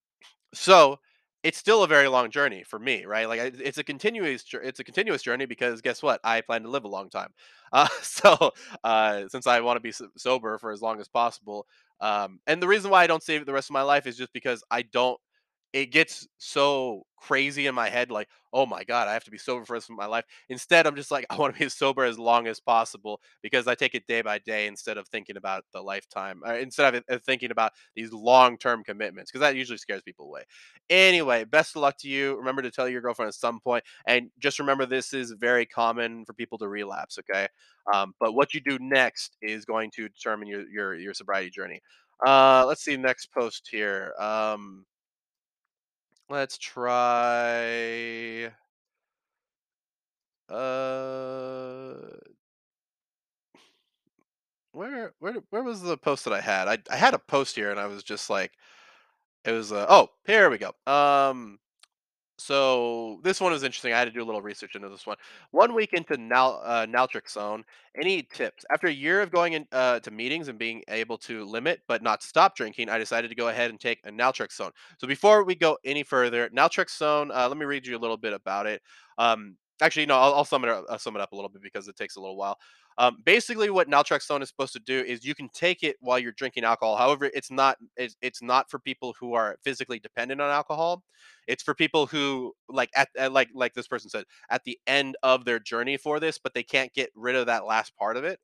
so 0.53 1.00
it's 1.48 1.58
still 1.58 1.84
a 1.84 1.88
very 1.88 2.08
long 2.10 2.30
journey 2.30 2.63
for 2.63 2.77
me, 2.77 3.06
right? 3.06 3.27
Like 3.30 3.39
it's 3.60 3.77
a 3.77 3.84
continuous, 3.84 4.44
it's 4.54 4.80
a 4.80 4.84
continuous 4.84 5.22
journey 5.24 5.46
because 5.46 5.82
guess 5.82 6.04
what? 6.04 6.20
I 6.24 6.42
plan 6.42 6.63
to 6.63 6.70
live 6.70 6.84
a 6.84 6.89
long 6.89 7.10
time. 7.10 7.30
Uh, 7.72 7.88
so 8.01 8.51
uh, 8.84 9.24
since 9.30 9.48
I 9.48 9.62
want 9.62 9.77
to 9.77 9.82
be 9.82 9.94
sober 10.18 10.58
for 10.58 10.72
as 10.72 10.82
long 10.82 11.00
as 11.00 11.08
possible, 11.08 11.66
um, 12.01 12.39
and 12.48 12.62
the 12.62 12.68
reason 12.68 12.92
why 12.92 13.04
I 13.04 13.08
don't 13.08 13.24
save 13.24 13.42
it 13.42 13.46
the 13.46 13.54
rest 13.54 13.70
of 13.70 13.74
my 13.74 13.82
life 13.82 14.06
is 14.08 14.18
just 14.18 14.34
because 14.34 14.63
I 14.70 14.82
don't 14.84 15.20
it 15.74 15.92
gets 15.92 16.28
so 16.38 17.04
crazy 17.18 17.66
in 17.66 17.74
my 17.74 17.90
head 17.90 18.12
like 18.12 18.30
oh 18.54 18.66
my 18.66 18.84
god 18.84 19.08
i 19.08 19.14
have 19.14 19.24
to 19.24 19.32
be 19.32 19.38
sober 19.40 19.66
for 19.66 19.74
the 19.74 19.78
rest 19.78 19.90
of 19.90 19.96
my 19.96 20.06
life. 20.06 20.24
Instead 20.50 20.86
i'm 20.86 20.96
just 20.96 21.12
like 21.12 21.26
i 21.30 21.36
want 21.36 21.54
to 21.54 21.60
be 21.60 21.68
sober 21.68 22.04
as 22.04 22.20
long 22.20 22.48
as 22.48 22.60
possible 22.60 23.20
because 23.42 23.68
i 23.68 23.76
take 23.76 23.96
it 23.96 24.06
day 24.08 24.22
by 24.22 24.38
day 24.40 24.68
instead 24.68 24.98
of 24.98 25.08
thinking 25.08 25.36
about 25.36 25.66
the 25.74 25.82
lifetime 25.82 26.42
uh, 26.48 26.54
instead 26.54 26.96
of 26.96 27.04
uh, 27.10 27.18
thinking 27.26 27.52
about 27.52 27.72
these 27.96 28.14
long-term 28.14 28.84
commitments 28.84 29.32
because 29.32 29.42
that 29.42 29.56
usually 29.56 29.78
scares 29.78 30.02
people 30.04 30.28
away. 30.28 30.44
Anyway 30.90 31.44
best 31.44 31.76
of 31.76 31.82
luck 31.82 31.98
to 31.98 32.08
you. 32.08 32.38
Remember 32.38 32.62
to 32.62 32.72
tell 32.72 32.88
your 32.88 33.02
girlfriend 33.02 33.28
at 33.28 33.36
some 33.36 33.60
point 33.60 33.84
and 34.06 34.30
just 34.40 34.60
remember 34.60 34.86
this 34.86 35.14
is 35.14 35.32
very 35.32 35.66
common 35.66 36.24
for 36.26 36.34
people 36.34 36.58
to 36.60 36.68
relapse 36.68 37.18
okay? 37.20 37.48
Um, 37.94 38.14
but 38.20 38.34
what 38.34 38.54
you 38.54 38.62
do 38.62 38.78
next 38.80 39.38
is 39.42 39.66
going 39.66 39.92
to 39.96 40.08
determine 40.08 40.48
your 40.48 40.68
your, 40.70 40.96
your 40.96 41.14
sobriety 41.14 41.50
journey. 41.50 41.82
Uh 42.26 42.64
let's 42.68 42.84
see 42.84 42.96
next 42.96 43.32
post 43.32 43.68
here. 43.72 44.14
Um 44.20 44.86
Let's 46.29 46.57
try 46.57 48.51
uh 50.50 51.96
where 54.74 55.13
where 55.19 55.34
where 55.50 55.63
was 55.63 55.81
the 55.81 55.98
post 55.98 56.24
that 56.25 56.34
I 56.34 56.41
had? 56.41 56.67
I 56.67 56.77
I 56.91 56.96
had 56.98 57.13
a 57.13 57.19
post 57.19 57.55
here 57.55 57.72
and 57.72 57.79
I 57.79 57.88
was 57.88 58.03
just 58.03 58.29
like 58.29 58.53
it 59.46 59.51
was 59.51 59.72
uh, 59.72 59.86
oh, 59.89 60.10
here 60.25 60.50
we 60.50 60.57
go. 60.60 60.74
Um 60.91 61.60
So 62.39 63.20
this 63.24 63.41
one 63.41 63.51
was 63.51 63.63
interesting. 63.63 63.94
I 63.94 64.00
had 64.00 64.06
to 64.06 64.12
do 64.12 64.22
a 64.22 64.25
little 64.25 64.41
research 64.41 64.75
into 64.75 64.89
this 64.89 65.08
one. 65.08 65.17
One 65.51 65.74
week 65.74 65.94
into 65.94 66.17
nal- 66.17 66.62
uh, 66.63 66.86
naltrexone, 66.86 67.63
any 68.00 68.24
tips? 68.24 68.63
After 68.72 68.88
a 68.88 68.91
year 68.91 69.22
of 69.22 69.32
going 69.32 69.53
in, 69.53 69.67
uh, 69.72 70.00
to 70.01 70.12
meetings 70.12 70.48
and 70.48 70.60
being 70.60 70.84
able 70.88 71.17
to 71.20 71.46
limit 71.46 71.82
but 71.88 72.03
not 72.03 72.22
stop 72.22 72.56
drinking, 72.56 72.89
I 72.89 73.00
decided 73.00 73.29
to 73.29 73.36
go 73.36 73.48
ahead 73.48 73.72
and 73.72 73.79
take 73.79 74.00
a 74.06 74.12
naltrexone. 74.12 74.72
So 75.00 75.08
before 75.08 75.44
we 75.44 75.56
go 75.56 75.77
any 75.84 76.03
further, 76.03 76.50
naltrexone. 76.50 77.36
Uh, 77.36 77.48
let 77.48 77.58
me 77.58 77.65
read 77.65 77.88
you 77.88 77.98
a 77.98 78.00
little 78.00 78.17
bit 78.17 78.34
about 78.34 78.67
it. 78.67 78.82
Um, 79.17 79.56
actually, 79.81 80.05
no, 80.05 80.17
I'll, 80.17 80.34
I'll 80.36 80.46
sum 80.46 80.63
it 80.63 80.69
up, 80.69 80.86
sum 81.00 81.15
it 81.15 81.22
up 81.22 81.31
a 81.31 81.36
little 81.36 81.50
bit 81.50 81.62
because 81.62 81.88
it 81.88 81.96
takes 81.96 82.15
a 82.15 82.19
little 82.19 82.38
while. 82.38 82.57
Um, 82.98 83.17
basically, 83.25 83.69
what 83.69 83.89
naltrexone 83.89 84.41
is 84.41 84.50
supposed 84.50 84.74
to 84.74 84.79
do 84.79 85.00
is 85.00 85.24
you 85.24 85.36
can 85.36 85.50
take 85.53 85.84
it 85.84 85.98
while 86.00 86.17
you're 86.17 86.31
drinking 86.31 86.63
alcohol. 86.63 86.98
However, 86.98 87.29
it's 87.34 87.51
not 87.51 87.77
it's, 87.96 88.15
it's 88.22 88.41
not 88.41 88.69
for 88.72 88.79
people 88.79 89.15
who 89.19 89.34
are 89.34 89.57
physically 89.63 90.00
dependent 90.00 90.41
on 90.41 90.50
alcohol 90.50 91.03
it's 91.48 91.63
for 91.63 91.74
people 91.74 92.05
who 92.05 92.53
like 92.69 92.89
at, 92.96 93.10
at 93.17 93.31
like 93.31 93.50
like 93.53 93.74
this 93.74 93.88
person 93.88 94.10
said 94.10 94.25
at 94.50 94.63
the 94.65 94.77
end 94.86 95.15
of 95.24 95.46
their 95.46 95.60
journey 95.60 95.98
for 95.98 96.19
this, 96.19 96.38
but 96.38 96.53
they 96.53 96.63
can't 96.63 96.93
get 96.93 97.10
rid 97.15 97.36
of 97.36 97.48
that 97.48 97.65
last 97.65 97.96
part 97.96 98.17
of 98.17 98.24
it. 98.25 98.39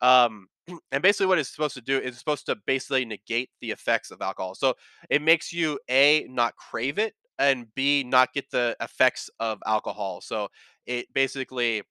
Um, 0.00 0.48
and 0.92 1.02
basically, 1.02 1.26
what 1.26 1.38
it's 1.38 1.50
supposed 1.50 1.74
to 1.74 1.80
do 1.80 1.98
is 1.98 2.18
supposed 2.18 2.46
to 2.46 2.56
basically 2.66 3.04
negate 3.04 3.50
the 3.60 3.70
effects 3.70 4.10
of 4.10 4.20
alcohol. 4.22 4.54
So 4.54 4.74
it 5.10 5.22
makes 5.22 5.52
you 5.52 5.78
a 5.90 6.26
not 6.28 6.54
crave 6.56 6.98
it 6.98 7.14
and 7.38 7.66
b 7.74 8.04
not 8.04 8.32
get 8.34 8.50
the 8.50 8.76
effects 8.80 9.30
of 9.40 9.58
alcohol. 9.66 10.20
So 10.20 10.48
it 10.86 11.12
basically 11.14 11.82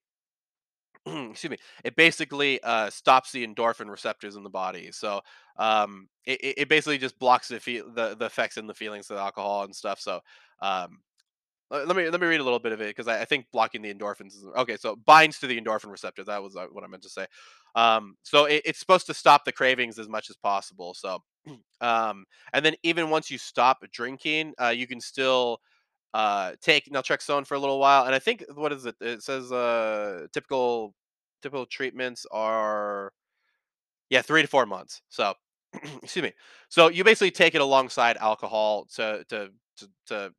excuse 1.06 1.50
me 1.50 1.56
it 1.84 1.96
basically 1.96 2.62
uh, 2.62 2.88
stops 2.90 3.32
the 3.32 3.46
endorphin 3.46 3.90
receptors 3.90 4.36
in 4.36 4.42
the 4.42 4.50
body 4.50 4.90
so 4.92 5.20
um, 5.56 6.08
it, 6.24 6.54
it 6.58 6.68
basically 6.68 6.98
just 6.98 7.18
blocks 7.18 7.48
the, 7.48 7.58
fe- 7.60 7.82
the 7.94 8.14
the 8.16 8.26
effects 8.26 8.56
and 8.56 8.68
the 8.68 8.74
feelings 8.74 9.10
of 9.10 9.16
alcohol 9.16 9.64
and 9.64 9.74
stuff 9.74 10.00
so 10.00 10.20
um, 10.60 10.98
let 11.72 11.96
me 11.96 12.08
let 12.10 12.20
me 12.20 12.26
read 12.26 12.40
a 12.40 12.44
little 12.44 12.58
bit 12.58 12.72
of 12.72 12.80
it 12.80 12.88
because 12.88 13.08
I, 13.08 13.22
I 13.22 13.24
think 13.24 13.46
blocking 13.52 13.82
the 13.82 13.92
endorphins 13.92 14.28
is 14.28 14.44
okay 14.56 14.76
so 14.76 14.96
binds 14.96 15.38
to 15.40 15.46
the 15.46 15.60
endorphin 15.60 15.90
receptor 15.90 16.22
that 16.24 16.42
was 16.42 16.54
uh, 16.54 16.66
what 16.70 16.84
i 16.84 16.86
meant 16.86 17.02
to 17.02 17.08
say 17.08 17.26
um, 17.74 18.16
so 18.22 18.44
it, 18.44 18.62
it's 18.66 18.78
supposed 18.78 19.06
to 19.06 19.14
stop 19.14 19.44
the 19.44 19.52
cravings 19.52 19.98
as 19.98 20.08
much 20.08 20.28
as 20.30 20.36
possible 20.36 20.94
so 20.94 21.18
um, 21.80 22.24
and 22.52 22.64
then 22.64 22.74
even 22.82 23.10
once 23.10 23.30
you 23.30 23.38
stop 23.38 23.82
drinking 23.90 24.52
uh, 24.62 24.68
you 24.68 24.86
can 24.86 25.00
still 25.00 25.58
uh, 26.14 26.52
take 26.60 26.90
naltrexone 26.90 27.46
for 27.46 27.54
a 27.54 27.58
little 27.58 27.78
while, 27.78 28.04
and 28.04 28.14
I 28.14 28.18
think 28.18 28.44
what 28.54 28.72
is 28.72 28.86
it? 28.86 28.96
It 29.00 29.22
says 29.22 29.50
uh, 29.52 30.26
typical 30.32 30.94
typical 31.42 31.66
treatments 31.66 32.26
are 32.30 33.12
yeah 34.10 34.22
three 34.22 34.42
to 34.42 34.48
four 34.48 34.66
months. 34.66 35.02
So 35.08 35.34
excuse 36.02 36.22
me. 36.22 36.32
So 36.68 36.88
you 36.88 37.04
basically 37.04 37.30
take 37.30 37.54
it 37.54 37.60
alongside 37.60 38.16
alcohol 38.18 38.86
to 38.96 39.24
to 39.28 39.50
to 39.78 39.88
to 40.06 40.34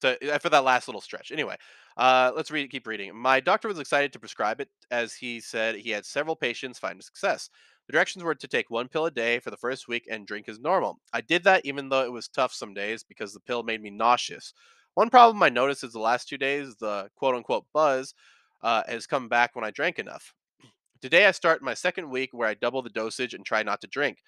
to, 0.00 0.34
uh, 0.34 0.38
for 0.38 0.50
that 0.50 0.64
last 0.64 0.88
little 0.88 1.00
stretch. 1.00 1.32
Anyway, 1.32 1.56
uh, 1.96 2.32
let's 2.36 2.50
read. 2.50 2.70
Keep 2.70 2.86
reading. 2.86 3.16
My 3.16 3.40
doctor 3.40 3.68
was 3.68 3.78
excited 3.78 4.12
to 4.12 4.18
prescribe 4.18 4.60
it, 4.60 4.68
as 4.90 5.14
he 5.14 5.40
said 5.40 5.76
he 5.76 5.90
had 5.90 6.04
several 6.04 6.36
patients 6.36 6.78
find 6.78 7.02
success. 7.02 7.48
The 7.86 7.92
directions 7.92 8.24
were 8.24 8.34
to 8.34 8.48
take 8.48 8.70
one 8.70 8.88
pill 8.88 9.06
a 9.06 9.10
day 9.10 9.38
for 9.40 9.50
the 9.50 9.56
first 9.58 9.88
week 9.88 10.06
and 10.10 10.26
drink 10.26 10.48
as 10.48 10.58
normal. 10.58 10.98
I 11.12 11.20
did 11.20 11.44
that 11.44 11.64
even 11.64 11.88
though 11.88 12.04
it 12.04 12.12
was 12.12 12.28
tough 12.28 12.52
some 12.52 12.72
days 12.72 13.04
because 13.04 13.32
the 13.34 13.40
pill 13.40 13.62
made 13.62 13.82
me 13.82 13.90
nauseous. 13.90 14.54
One 14.94 15.10
problem 15.10 15.42
I 15.42 15.48
noticed 15.48 15.84
is 15.84 15.92
the 15.92 15.98
last 15.98 16.28
two 16.28 16.38
days, 16.38 16.76
the 16.76 17.08
quote 17.16 17.34
unquote 17.34 17.66
buzz 17.72 18.14
uh, 18.62 18.82
has 18.88 19.06
come 19.06 19.28
back 19.28 19.54
when 19.54 19.64
I 19.64 19.70
drank 19.70 19.98
enough. 19.98 20.34
Today 21.00 21.26
I 21.26 21.32
start 21.32 21.62
my 21.62 21.74
second 21.74 22.08
week 22.08 22.30
where 22.32 22.48
I 22.48 22.54
double 22.54 22.80
the 22.80 22.90
dosage 22.90 23.34
and 23.34 23.44
try 23.44 23.62
not 23.62 23.80
to 23.82 23.86
drink. 23.86 24.18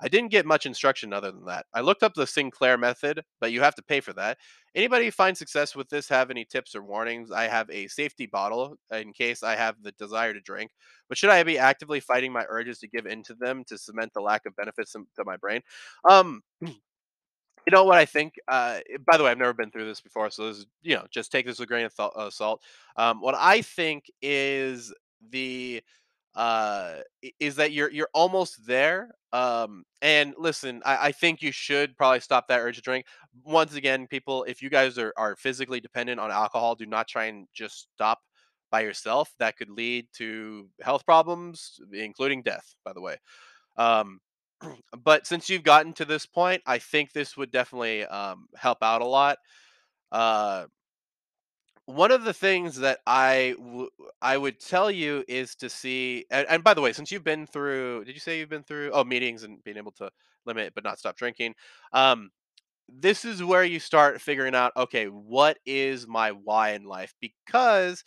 I 0.00 0.08
didn't 0.08 0.30
get 0.30 0.44
much 0.44 0.66
instruction 0.66 1.12
other 1.12 1.30
than 1.30 1.46
that. 1.46 1.64
I 1.72 1.80
looked 1.80 2.02
up 2.02 2.12
the 2.12 2.26
Sinclair 2.26 2.76
method, 2.76 3.22
but 3.40 3.52
you 3.52 3.62
have 3.62 3.74
to 3.76 3.82
pay 3.82 4.00
for 4.00 4.12
that. 4.14 4.36
Anybody 4.74 5.08
find 5.08 5.36
success 5.36 5.74
with 5.74 5.88
this 5.88 6.08
have 6.10 6.30
any 6.30 6.44
tips 6.44 6.74
or 6.74 6.82
warnings? 6.82 7.30
I 7.30 7.44
have 7.44 7.70
a 7.70 7.88
safety 7.88 8.26
bottle 8.26 8.76
in 8.92 9.14
case 9.14 9.42
I 9.42 9.56
have 9.56 9.76
the 9.82 9.92
desire 9.92 10.34
to 10.34 10.40
drink, 10.40 10.72
but 11.08 11.16
should 11.16 11.30
I 11.30 11.42
be 11.44 11.58
actively 11.58 12.00
fighting 12.00 12.32
my 12.32 12.44
urges 12.48 12.78
to 12.80 12.88
give 12.88 13.06
in 13.06 13.22
to 13.22 13.34
them 13.34 13.64
to 13.68 13.78
cement 13.78 14.12
the 14.12 14.20
lack 14.20 14.44
of 14.44 14.54
benefits 14.56 14.92
to 14.92 15.24
my 15.24 15.38
brain? 15.38 15.62
Um, 16.08 16.42
you 17.66 17.72
know 17.72 17.84
what 17.84 17.98
I 17.98 18.04
think? 18.04 18.34
Uh, 18.48 18.78
eh, 18.90 18.98
by 19.10 19.16
the 19.16 19.24
way, 19.24 19.30
I've 19.30 19.38
never 19.38 19.52
been 19.54 19.70
through 19.70 19.86
this 19.86 20.00
before, 20.00 20.30
so 20.30 20.48
this 20.48 20.58
is, 20.58 20.66
you 20.82 20.94
know, 20.94 21.06
just 21.10 21.32
take 21.32 21.46
this 21.46 21.58
with 21.58 21.66
a 21.66 21.68
grain 21.68 21.86
of 21.86 21.94
thou- 21.96 22.12
uh, 22.16 22.30
salt. 22.30 22.62
Um, 22.96 23.20
what 23.20 23.34
I 23.36 23.62
think 23.62 24.04
is 24.22 24.94
the 25.30 25.82
uh, 26.34 26.96
is 27.40 27.56
that 27.56 27.72
you're 27.72 27.90
you're 27.90 28.10
almost 28.14 28.66
there. 28.66 29.10
Um, 29.32 29.84
and 30.02 30.34
listen, 30.38 30.82
I, 30.84 31.08
I 31.08 31.12
think 31.12 31.42
you 31.42 31.52
should 31.52 31.96
probably 31.96 32.20
stop 32.20 32.48
that 32.48 32.60
urge 32.60 32.76
to 32.76 32.82
drink. 32.82 33.06
Once 33.44 33.74
again, 33.74 34.06
people, 34.06 34.44
if 34.44 34.62
you 34.62 34.70
guys 34.70 34.98
are 34.98 35.12
are 35.16 35.36
physically 35.36 35.80
dependent 35.80 36.20
on 36.20 36.30
alcohol, 36.30 36.74
do 36.74 36.86
not 36.86 37.08
try 37.08 37.26
and 37.26 37.46
just 37.54 37.88
stop 37.94 38.20
by 38.70 38.80
yourself. 38.82 39.32
That 39.38 39.56
could 39.56 39.70
lead 39.70 40.06
to 40.18 40.68
health 40.82 41.04
problems, 41.06 41.80
including 41.92 42.42
death. 42.42 42.74
By 42.84 42.92
the 42.92 43.00
way. 43.00 43.16
Um, 43.76 44.20
but 45.04 45.26
since 45.26 45.48
you've 45.50 45.62
gotten 45.62 45.92
to 45.94 46.04
this 46.04 46.26
point, 46.26 46.62
I 46.66 46.78
think 46.78 47.12
this 47.12 47.36
would 47.36 47.50
definitely 47.50 48.04
um, 48.04 48.48
help 48.56 48.78
out 48.82 49.02
a 49.02 49.06
lot. 49.06 49.38
Uh, 50.12 50.66
one 51.86 52.10
of 52.10 52.24
the 52.24 52.32
things 52.32 52.76
that 52.76 52.98
I 53.06 53.54
w- 53.58 53.90
I 54.20 54.36
would 54.36 54.58
tell 54.58 54.90
you 54.90 55.24
is 55.28 55.54
to 55.56 55.70
see, 55.70 56.24
and, 56.30 56.46
and 56.48 56.64
by 56.64 56.74
the 56.74 56.80
way, 56.80 56.92
since 56.92 57.12
you've 57.12 57.22
been 57.24 57.46
through, 57.46 58.04
did 58.04 58.14
you 58.14 58.20
say 58.20 58.38
you've 58.38 58.48
been 58.48 58.64
through 58.64 58.90
oh 58.92 59.04
meetings 59.04 59.44
and 59.44 59.62
being 59.62 59.76
able 59.76 59.92
to 59.92 60.10
limit 60.46 60.72
but 60.74 60.82
not 60.84 60.98
stop 60.98 61.16
drinking? 61.16 61.54
Um, 61.92 62.30
this 62.88 63.24
is 63.24 63.44
where 63.44 63.64
you 63.64 63.80
start 63.80 64.20
figuring 64.20 64.54
out, 64.54 64.72
okay, 64.76 65.06
what 65.06 65.58
is 65.66 66.06
my 66.08 66.32
why 66.32 66.70
in 66.72 66.84
life? 66.84 67.14
Because 67.20 68.04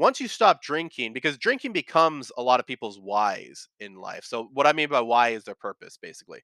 once 0.00 0.20
you 0.20 0.28
stop 0.28 0.62
drinking, 0.62 1.14
because 1.14 1.38
drinking 1.38 1.72
becomes 1.74 2.32
a 2.38 2.42
lot 2.42 2.60
of 2.60 2.66
people's 2.66 2.98
whys 3.00 3.68
in 3.80 3.96
life. 3.96 4.24
So 4.24 4.50
what 4.54 4.66
I 4.66 4.72
mean 4.74 4.90
by 4.90 5.02
why 5.02 5.30
is 5.30 5.44
their 5.44 5.56
purpose, 5.56 5.98
basically. 6.02 6.42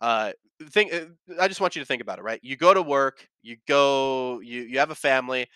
Uh 0.00 0.32
think 0.70 0.92
uh, 0.94 1.06
i 1.40 1.48
just 1.48 1.60
want 1.60 1.74
you 1.76 1.82
to 1.82 1.86
think 1.86 2.02
about 2.02 2.18
it 2.18 2.22
right? 2.22 2.40
You 2.42 2.56
go 2.56 2.74
to 2.74 2.82
work 2.82 3.28
you 3.42 3.56
go 3.68 4.40
you 4.40 4.62
you 4.62 4.78
have 4.80 4.90
a 4.90 4.96
family 4.96 5.48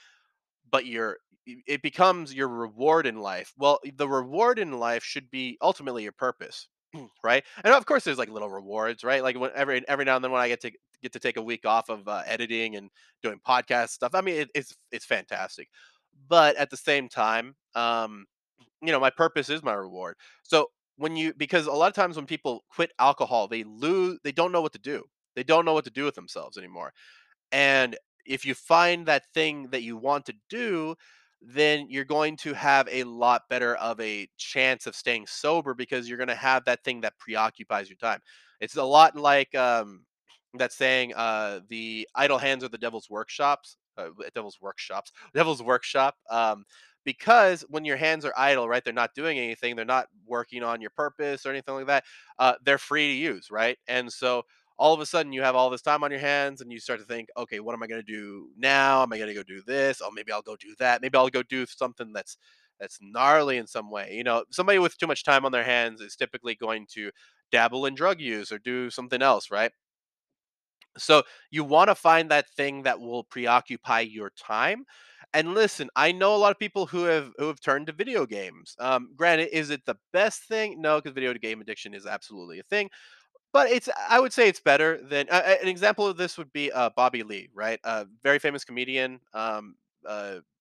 but 0.71 0.87
your 0.87 1.19
it 1.67 1.83
becomes 1.83 2.35
your 2.35 2.49
reward 2.49 3.07
in 3.07 3.19
life. 3.21 3.53
Well 3.59 3.79
the 3.97 4.09
reward 4.09 4.59
in 4.59 4.73
life 4.79 5.05
should 5.05 5.31
be 5.31 5.59
ultimately 5.63 6.03
your 6.03 6.13
purpose 6.13 6.69
right? 7.25 7.45
And 7.65 7.75
of 7.75 7.87
course 7.87 8.05
there's 8.05 8.19
like 8.19 8.31
little 8.31 8.51
rewards 8.51 9.05
right? 9.05 9.23
Like 9.23 9.39
when 9.39 9.51
every 9.55 9.87
every 9.89 10.05
now 10.05 10.17
and 10.17 10.25
then 10.25 10.33
when 10.33 10.43
i 10.43 10.49
get 10.49 10.61
to 10.63 10.73
get 11.03 11.13
to 11.13 11.21
take 11.21 11.37
a 11.37 11.43
week 11.43 11.67
off 11.67 11.89
of 11.89 12.09
uh, 12.09 12.23
editing 12.27 12.77
and 12.77 12.91
doing 13.23 13.39
podcast 13.47 13.91
stuff 13.91 14.15
i 14.15 14.21
mean 14.23 14.37
it, 14.37 14.51
it's 14.55 14.75
it's 14.91 15.05
fantastic 15.05 15.69
but 16.29 16.57
at 16.57 16.71
the 16.71 16.77
same 16.77 17.09
time 17.09 17.55
um 17.75 18.27
you 18.83 18.93
know, 18.93 19.01
my 19.01 19.11
purpose 19.11 19.51
is 19.51 19.63
my 19.63 19.73
reward. 19.75 20.17
So 20.43 20.69
when 20.97 21.17
you 21.17 21.35
because 21.37 21.67
a 21.67 21.73
lot 21.73 21.89
of 21.89 21.95
times 21.95 22.17
when 22.17 22.27
people 22.27 22.65
quit 22.71 22.93
alcohol, 22.99 23.49
they 23.49 23.65
lose 23.65 24.19
they 24.25 24.33
don't 24.33 24.53
know 24.53 24.63
what 24.63 24.73
to 24.75 24.79
do. 24.79 25.05
They 25.35 25.43
don't 25.45 25.65
know 25.65 25.75
what 25.75 25.85
to 25.85 25.91
do 25.91 26.05
with 26.05 26.15
themselves 26.15 26.57
anymore. 26.59 26.93
And 27.53 27.97
if 28.25 28.45
you 28.45 28.55
find 28.55 29.07
that 29.07 29.25
thing 29.35 29.69
that 29.71 29.83
you 29.83 29.97
want 29.97 30.27
to 30.27 30.35
do, 30.49 30.97
then 31.41 31.87
you're 31.89 32.05
going 32.05 32.37
to 32.39 32.55
have 32.55 32.89
a 32.91 33.05
lot 33.05 33.43
better 33.49 33.77
of 33.77 34.01
a 34.01 34.29
chance 34.37 34.87
of 34.87 34.97
staying 34.97 35.27
sober 35.27 35.75
because 35.75 36.09
you're 36.09 36.19
going 36.19 36.29
to 36.29 36.35
have 36.35 36.65
that 36.65 36.83
thing 36.83 37.03
that 37.03 37.19
preoccupies 37.19 37.89
your 37.89 37.99
time. 37.99 38.21
It's 38.61 38.77
a 38.77 38.83
lot 38.85 39.17
like 39.17 39.55
um, 39.55 40.05
that 40.55 40.73
saying, 40.73 41.15
uh, 41.15 41.61
"The 41.69 42.09
idle 42.15 42.39
hands 42.39 42.65
are 42.65 42.69
the 42.69 42.79
devil's 42.79 43.11
workshops." 43.11 43.77
Uh, 43.99 44.09
devil's 44.35 44.61
workshops, 44.61 45.13
devil's 45.35 45.63
workshop. 45.63 46.17
Um, 46.31 46.65
because 47.05 47.63
when 47.69 47.85
your 47.85 47.97
hands 47.97 48.25
are 48.25 48.35
idle, 48.37 48.69
right, 48.69 48.83
they're 48.83 48.93
not 48.93 49.15
doing 49.15 49.39
anything, 49.39 49.77
they're 49.77 49.85
not 49.85 50.07
working 50.27 50.63
on 50.63 50.81
your 50.81 50.91
purpose 50.91 51.47
or 51.47 51.51
anything 51.51 51.75
like 51.75 51.87
that. 51.87 52.05
Uh, 52.39 52.55
they're 52.65 52.79
free 52.79 53.09
to 53.09 53.15
use, 53.15 53.49
right? 53.51 53.79
And 53.87 54.13
so 54.13 54.43
all 54.79 54.93
of 54.93 55.01
a 55.01 55.07
sudden 55.07 55.33
you 55.33 55.43
have 55.43 55.55
all 55.55 55.71
this 55.71 55.83
time 55.83 56.03
on 56.05 56.11
your 56.11 56.21
hands 56.21 56.61
and 56.61 56.71
you 56.73 56.79
start 56.81 56.99
to 57.01 57.07
think, 57.07 57.29
okay, 57.37 57.61
what 57.61 57.75
am 57.75 57.83
I 57.83 57.87
going 57.87 58.03
to 58.05 58.13
do 58.13 58.49
now? 58.59 59.03
Am 59.03 59.13
I 59.13 59.19
going 59.19 59.29
to 59.29 59.35
go 59.35 59.43
do 59.43 59.63
this? 59.67 60.01
Oh, 60.03 60.11
maybe 60.13 60.33
I'll 60.33 60.43
go 60.43 60.57
do 60.57 60.75
that. 60.81 61.01
Maybe 61.01 61.17
I'll 61.17 61.29
go 61.29 61.43
do 61.43 61.65
something 61.67 62.13
that's 62.13 62.37
that's 62.79 62.99
gnarly 63.01 63.57
in 63.57 63.67
some 63.67 63.91
way. 63.91 64.13
You 64.13 64.25
know, 64.25 64.45
somebody 64.51 64.79
with 64.79 64.99
too 64.99 65.07
much 65.07 65.25
time 65.25 65.47
on 65.47 65.53
their 65.53 65.65
hands 65.65 66.01
is 66.03 66.15
typically 66.15 66.55
going 66.55 66.87
to 66.93 67.11
dabble 67.51 67.87
in 67.87 67.95
drug 67.95 68.21
use 68.21 68.53
or 68.53 68.59
do 68.59 68.91
something 68.91 69.23
else, 69.23 69.51
right? 69.51 69.73
So 70.99 71.23
you 71.51 71.65
want 71.65 71.89
to 71.89 71.95
find 71.95 72.31
that 72.31 72.49
thing 72.51 72.83
that 72.85 73.01
will 73.01 73.25
preoccupy 73.25 74.01
your 74.01 74.31
time. 74.31 74.85
And 75.35 75.55
listen, 75.55 75.89
I 75.97 76.13
know 76.13 76.35
a 76.35 76.39
lot 76.39 76.53
of 76.53 76.59
people 76.59 76.87
who 76.87 77.05
have 77.05 77.33
who 77.39 77.47
have 77.49 77.61
turned 77.61 77.89
to 77.89 77.93
video 77.93 78.27
games. 78.27 78.75
Um, 78.79 79.11
granted, 79.17 79.49
is 79.57 79.71
it 79.71 79.85
the 79.85 79.97
best 80.13 80.43
thing? 80.45 80.81
No, 80.81 80.97
because 80.99 81.13
video 81.15 81.35
game 81.35 81.61
addiction 81.61 81.95
is 81.95 82.07
absolutely 82.07 82.59
a 82.61 82.63
thing 82.65 82.91
but 83.53 83.71
it's 83.71 83.89
I 84.09 84.21
would 84.21 84.33
say 84.33 84.49
it's 84.49 84.61
better 84.61 85.01
than 85.03 85.27
uh, 85.31 85.43
an 85.63 85.69
example 85.69 86.07
of 86.07 86.17
this 86.17 86.37
would 86.39 86.53
be 86.53 86.71
uh, 86.73 86.91
Bobby 86.97 87.23
Lee, 87.23 87.49
right? 87.55 87.81
A 87.85 88.07
very 88.23 88.39
famous 88.39 88.65
comedian, 88.65 89.21
um, 89.33 89.77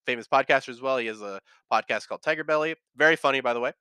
famous 0.05 0.27
podcaster 0.27 0.69
as 0.69 0.81
well. 0.81 0.97
He 0.97 1.07
has 1.07 1.21
a 1.21 1.39
podcast 1.71 2.07
called 2.07 2.21
Tiger 2.21 2.43
Belly. 2.43 2.75
Very 2.95 3.15
funny, 3.15 3.41
by 3.41 3.53
the 3.53 3.59
way. 3.59 3.71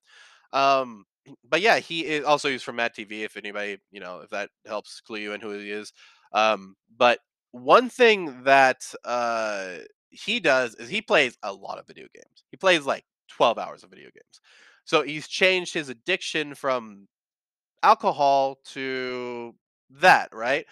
Um, 0.53 1.05
but 1.49 1.61
yeah, 1.61 1.79
he 1.79 2.07
is 2.07 2.25
also 2.25 2.49
he's 2.51 2.63
from 2.63 2.77
MADtv. 2.77 3.11
If 3.25 3.37
anybody, 3.37 3.79
you 3.91 4.01
know, 4.01 4.21
if 4.21 4.31
that 4.31 4.51
helps 4.67 5.01
clue 5.01 5.19
you 5.19 5.33
in 5.33 5.41
who 5.41 5.53
he 5.53 5.71
is. 5.71 5.93
Um, 6.35 6.77
but 6.97 7.21
one 7.53 7.91
thing 7.91 8.45
that 8.45 8.83
uh, 9.05 9.77
he 10.11 10.41
does 10.41 10.75
is 10.77 10.91
he 10.91 11.03
plays 11.03 11.39
a 11.43 11.53
lot 11.53 11.79
of 11.79 11.87
video 11.87 12.07
games. 12.15 12.45
He 12.51 12.59
plays 12.59 12.87
like 12.87 13.05
12 13.31 13.59
hours 13.59 13.85
of 13.85 13.91
video 13.91 14.07
games. 14.15 14.41
So 14.85 15.03
he's 15.03 15.29
changed 15.29 15.75
his 15.75 15.89
addiction 15.89 16.55
from 16.55 17.09
alcohol 17.83 18.59
to 18.73 19.55
that, 19.91 20.29
right? 20.35 20.67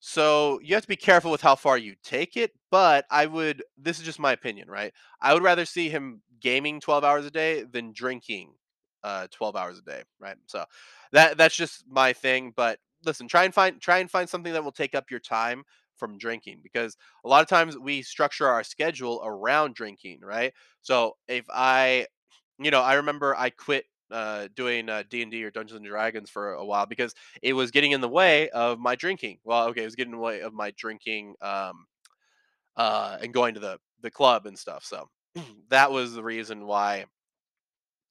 So 0.00 0.60
you 0.62 0.74
have 0.74 0.82
to 0.82 0.88
be 0.88 0.96
careful 0.96 1.30
with 1.30 1.40
how 1.40 1.56
far 1.56 1.78
you 1.78 1.94
take 2.04 2.36
it, 2.36 2.52
but 2.70 3.06
I 3.10 3.26
would 3.26 3.62
this 3.78 3.98
is 3.98 4.04
just 4.04 4.18
my 4.18 4.32
opinion, 4.32 4.68
right? 4.70 4.92
I 5.20 5.34
would 5.34 5.42
rather 5.42 5.64
see 5.64 5.88
him 5.88 6.22
gaming 6.40 6.80
12 6.80 7.04
hours 7.04 7.24
a 7.26 7.30
day 7.30 7.62
than 7.64 7.92
drinking 7.92 8.52
uh 9.04 9.26
12 9.30 9.56
hours 9.56 9.78
a 9.78 9.82
day, 9.82 10.02
right? 10.20 10.36
So 10.46 10.64
that 11.12 11.38
that's 11.38 11.56
just 11.56 11.84
my 11.88 12.12
thing, 12.12 12.52
but 12.54 12.78
listen, 13.06 13.28
try 13.28 13.44
and 13.44 13.54
find 13.54 13.80
try 13.80 13.98
and 13.98 14.10
find 14.10 14.28
something 14.28 14.52
that 14.52 14.64
will 14.64 14.72
take 14.72 14.94
up 14.94 15.10
your 15.10 15.20
time 15.20 15.64
from 15.96 16.18
drinking 16.18 16.60
because 16.62 16.96
a 17.24 17.28
lot 17.28 17.42
of 17.42 17.48
times 17.48 17.78
we 17.78 18.02
structure 18.02 18.46
our 18.48 18.62
schedule 18.62 19.22
around 19.24 19.74
drinking, 19.74 20.20
right? 20.22 20.52
So 20.82 21.16
if 21.28 21.46
I 21.52 22.06
you 22.58 22.70
know, 22.70 22.82
I 22.82 22.94
remember 22.94 23.34
I 23.36 23.50
quit 23.50 23.84
uh, 24.10 24.48
doing 24.54 24.88
uh, 24.88 25.02
D 25.10 25.22
and 25.22 25.30
D 25.30 25.44
or 25.44 25.50
Dungeons 25.50 25.76
and 25.78 25.86
Dragons 25.86 26.30
for 26.30 26.54
a 26.54 26.64
while 26.64 26.86
because 26.86 27.14
it 27.42 27.52
was 27.54 27.70
getting 27.70 27.92
in 27.92 28.00
the 28.00 28.08
way 28.08 28.48
of 28.50 28.78
my 28.78 28.94
drinking. 28.96 29.38
Well, 29.44 29.68
okay, 29.68 29.82
it 29.82 29.86
was 29.86 29.96
getting 29.96 30.12
in 30.12 30.18
the 30.18 30.24
way 30.24 30.40
of 30.40 30.54
my 30.54 30.72
drinking 30.76 31.34
um, 31.42 31.86
uh, 32.76 33.18
and 33.22 33.32
going 33.34 33.54
to 33.54 33.60
the 33.60 33.78
the 34.02 34.10
club 34.10 34.46
and 34.46 34.58
stuff. 34.58 34.84
So 34.84 35.08
that 35.70 35.90
was 35.90 36.14
the 36.14 36.22
reason 36.22 36.66
why. 36.66 37.06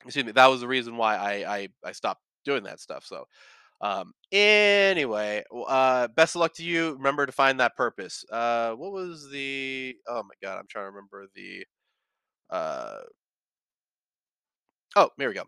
Excuse 0.03 0.25
me. 0.25 0.31
That 0.33 0.47
was 0.47 0.61
the 0.61 0.67
reason 0.67 0.97
why 0.97 1.15
I 1.15 1.55
I, 1.57 1.67
I 1.83 1.91
stopped 1.91 2.21
doing 2.43 2.63
that 2.63 2.79
stuff. 2.79 3.05
So 3.05 3.25
um, 3.85 4.13
anyway, 4.31 5.43
uh, 5.67 6.07
best 6.15 6.35
of 6.35 6.39
luck 6.41 6.53
to 6.55 6.63
you. 6.63 6.93
Remember 6.93 7.25
to 7.25 7.31
find 7.31 7.59
that 7.59 7.75
purpose. 7.75 8.25
Uh, 8.31 8.71
what 8.71 8.91
was 8.91 9.29
the? 9.31 9.95
Oh 10.07 10.23
my 10.23 10.33
god, 10.41 10.57
I'm 10.57 10.67
trying 10.67 10.85
to 10.85 10.91
remember 10.91 11.27
the. 11.35 11.65
Uh, 12.49 12.97
oh, 14.95 15.09
here 15.17 15.29
we 15.29 15.35
go. 15.35 15.43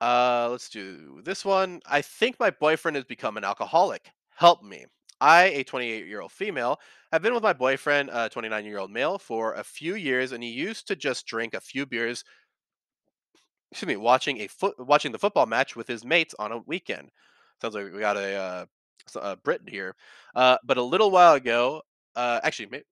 Uh, 0.00 0.48
let's 0.50 0.68
do 0.68 1.20
this 1.24 1.44
one. 1.44 1.80
I 1.86 2.02
think 2.02 2.38
my 2.38 2.50
boyfriend 2.50 2.96
has 2.96 3.04
become 3.04 3.36
an 3.36 3.44
alcoholic. 3.44 4.10
Help 4.36 4.62
me. 4.62 4.86
I, 5.20 5.44
a 5.46 5.64
28 5.64 6.06
year 6.06 6.20
old 6.20 6.32
female, 6.32 6.78
have 7.12 7.20
been 7.20 7.34
with 7.34 7.42
my 7.42 7.52
boyfriend, 7.52 8.10
a 8.12 8.28
29 8.28 8.64
year 8.64 8.78
old 8.78 8.90
male, 8.90 9.18
for 9.18 9.54
a 9.54 9.64
few 9.64 9.96
years, 9.96 10.32
and 10.32 10.42
he 10.42 10.50
used 10.50 10.86
to 10.88 10.96
just 10.96 11.26
drink 11.26 11.52
a 11.54 11.60
few 11.60 11.84
beers. 11.84 12.24
Excuse 13.72 13.88
me, 13.88 13.96
watching 13.96 14.40
a 14.40 14.46
foot, 14.46 14.74
watching 14.78 15.12
the 15.12 15.18
football 15.18 15.46
match 15.46 15.76
with 15.76 15.88
his 15.88 16.04
mates 16.04 16.34
on 16.38 16.52
a 16.52 16.58
weekend. 16.58 17.10
Sounds 17.60 17.74
like 17.74 17.92
we 17.92 18.00
got 18.00 18.16
a, 18.16 18.34
uh, 18.36 18.64
a 19.20 19.36
Brit 19.36 19.62
here. 19.68 19.94
Uh, 20.34 20.56
but 20.64 20.78
a 20.78 20.82
little 20.82 21.10
while 21.10 21.34
ago, 21.34 21.82
uh, 22.16 22.40
actually, 22.42 22.82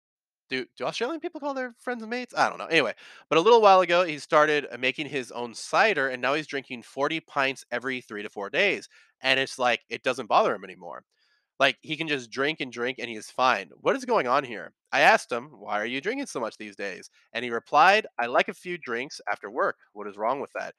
do 0.51 0.67
do 0.77 0.85
Australian 0.85 1.21
people 1.21 1.41
call 1.41 1.55
their 1.55 1.75
friends 1.79 2.07
mates? 2.07 2.35
I 2.37 2.49
don't 2.49 2.59
know. 2.59 2.67
Anyway, 2.67 2.95
but 3.29 3.39
a 3.39 3.41
little 3.43 3.61
while 3.63 3.81
ago, 3.81 4.05
he 4.05 4.19
started 4.19 4.67
uh, 4.73 4.79
making 4.79 5.09
his 5.09 5.31
own 5.33 5.55
cider, 5.55 6.09
and 6.09 6.23
now 6.23 6.35
he's 6.35 6.47
drinking 6.47 6.83
40 6.83 7.21
pints 7.21 7.65
every 7.71 8.01
three 8.01 8.23
to 8.23 8.31
four 8.31 8.51
days. 8.51 8.89
And 9.23 9.41
it's 9.41 9.59
like 9.59 9.81
it 9.91 10.03
doesn't 10.03 10.29
bother 10.29 10.55
him 10.55 10.65
anymore. 10.65 11.05
Like 11.61 11.79
he 11.83 11.97
can 11.97 12.09
just 12.09 12.31
drink 12.31 12.61
and 12.61 12.73
drink, 12.73 12.99
and 13.01 13.09
he 13.11 13.17
is 13.17 13.31
fine. 13.31 13.71
What 13.81 13.97
is 13.97 14.05
going 14.05 14.29
on 14.29 14.45
here? 14.45 14.73
I 14.93 15.01
asked 15.01 15.33
him, 15.33 15.47
"Why 15.61 15.81
are 15.81 15.87
you 15.87 16.01
drinking 16.01 16.27
so 16.29 16.41
much 16.41 16.57
these 16.59 16.77
days?" 16.77 17.11
And 17.33 17.45
he 17.45 17.51
replied, 17.51 18.07
"I 18.19 18.27
like 18.27 18.49
a 18.49 18.55
few 18.55 18.79
drinks 18.79 19.21
after 19.31 19.51
work. 19.51 19.77
What 19.95 20.09
is 20.09 20.17
wrong 20.19 20.41
with 20.41 20.53
that?" 20.55 20.75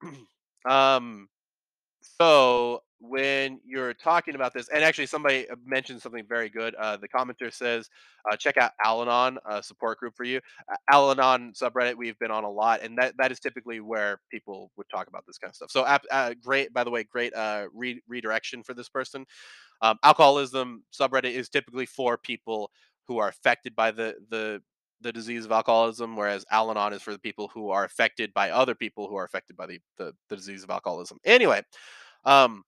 um, 0.70 1.28
so 2.02 2.82
when 3.00 3.58
you're 3.64 3.94
talking 3.94 4.36
about 4.36 4.54
this, 4.54 4.68
and 4.68 4.84
actually 4.84 5.06
somebody 5.06 5.48
uh, 5.50 5.56
mentioned 5.64 6.00
something 6.00 6.24
very 6.28 6.48
good. 6.48 6.74
Uh, 6.76 6.96
the 6.96 7.08
commenter 7.08 7.52
says, 7.52 7.90
uh, 8.30 8.36
check 8.36 8.56
out 8.56 8.72
Al-Anon, 8.84 9.38
support 9.60 9.98
group 9.98 10.14
for 10.16 10.24
you. 10.24 10.40
Uh, 10.70 10.76
Al-Anon 10.92 11.52
subreddit 11.52 11.96
we've 11.96 12.18
been 12.20 12.30
on 12.30 12.44
a 12.44 12.50
lot, 12.50 12.80
and 12.82 12.96
that, 12.98 13.14
that 13.18 13.32
is 13.32 13.40
typically 13.40 13.80
where 13.80 14.20
people 14.30 14.70
would 14.76 14.86
talk 14.88 15.08
about 15.08 15.24
this 15.26 15.36
kind 15.38 15.50
of 15.50 15.56
stuff. 15.56 15.70
So 15.70 15.82
uh, 15.82 16.34
great, 16.40 16.72
by 16.72 16.84
the 16.84 16.90
way, 16.90 17.02
great 17.04 17.34
uh, 17.34 17.66
re- 17.74 18.02
redirection 18.06 18.62
for 18.62 18.74
this 18.74 18.88
person. 18.88 19.26
Um, 19.80 19.98
alcoholism 20.04 20.84
subreddit 20.92 21.32
is 21.32 21.48
typically 21.48 21.86
for 21.86 22.16
people 22.16 22.70
who 23.08 23.18
are 23.18 23.28
affected 23.28 23.74
by 23.74 23.90
the 23.90 24.14
the 24.30 24.62
the 25.02 25.12
disease 25.12 25.44
of 25.44 25.52
alcoholism, 25.52 26.16
whereas 26.16 26.44
Al-Anon 26.50 26.92
is 26.92 27.02
for 27.02 27.12
the 27.12 27.18
people 27.18 27.48
who 27.52 27.70
are 27.70 27.84
affected 27.84 28.32
by 28.34 28.50
other 28.50 28.74
people 28.74 29.08
who 29.08 29.16
are 29.16 29.24
affected 29.24 29.56
by 29.56 29.66
the 29.66 29.80
the, 29.98 30.14
the 30.28 30.36
disease 30.36 30.62
of 30.62 30.70
alcoholism. 30.70 31.18
Anyway, 31.24 31.62
um, 32.24 32.64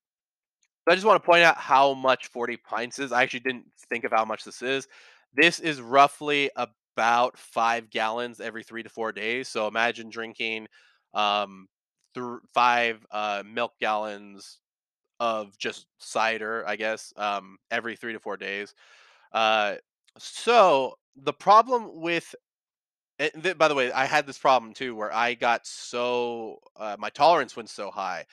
so 0.84 0.92
I 0.92 0.94
just 0.94 1.06
want 1.06 1.22
to 1.22 1.26
point 1.26 1.42
out 1.42 1.56
how 1.56 1.94
much 1.94 2.26
40 2.26 2.58
pints 2.58 2.98
is. 2.98 3.10
I 3.10 3.22
actually 3.22 3.40
didn't 3.40 3.64
think 3.88 4.04
of 4.04 4.12
how 4.12 4.24
much 4.24 4.44
this 4.44 4.60
is. 4.60 4.86
This 5.32 5.58
is 5.58 5.80
roughly 5.80 6.50
about 6.56 7.38
five 7.38 7.88
gallons 7.90 8.40
every 8.40 8.62
three 8.62 8.82
to 8.82 8.88
four 8.90 9.10
days. 9.10 9.48
So 9.48 9.66
imagine 9.66 10.10
drinking 10.10 10.68
um, 11.14 11.68
th- 12.14 12.40
five 12.52 13.04
uh, 13.10 13.42
milk 13.46 13.72
gallons 13.80 14.58
of 15.20 15.56
just 15.56 15.86
cider, 15.98 16.64
I 16.66 16.76
guess, 16.76 17.12
um, 17.16 17.56
every 17.70 17.96
three 17.96 18.12
to 18.12 18.20
four 18.20 18.36
days. 18.36 18.74
Uh, 19.32 19.76
so 20.18 20.98
the 21.16 21.32
problem 21.32 22.00
with 22.00 22.34
and 23.18 23.32
th- 23.42 23.58
by 23.58 23.68
the 23.68 23.74
way, 23.74 23.92
I 23.92 24.06
had 24.06 24.26
this 24.26 24.38
problem 24.38 24.72
too 24.74 24.94
where 24.96 25.12
I 25.14 25.34
got 25.34 25.66
so 25.66 26.58
uh, 26.76 26.96
my 26.98 27.10
tolerance 27.10 27.56
went 27.56 27.70
so 27.70 27.90
high, 27.90 28.26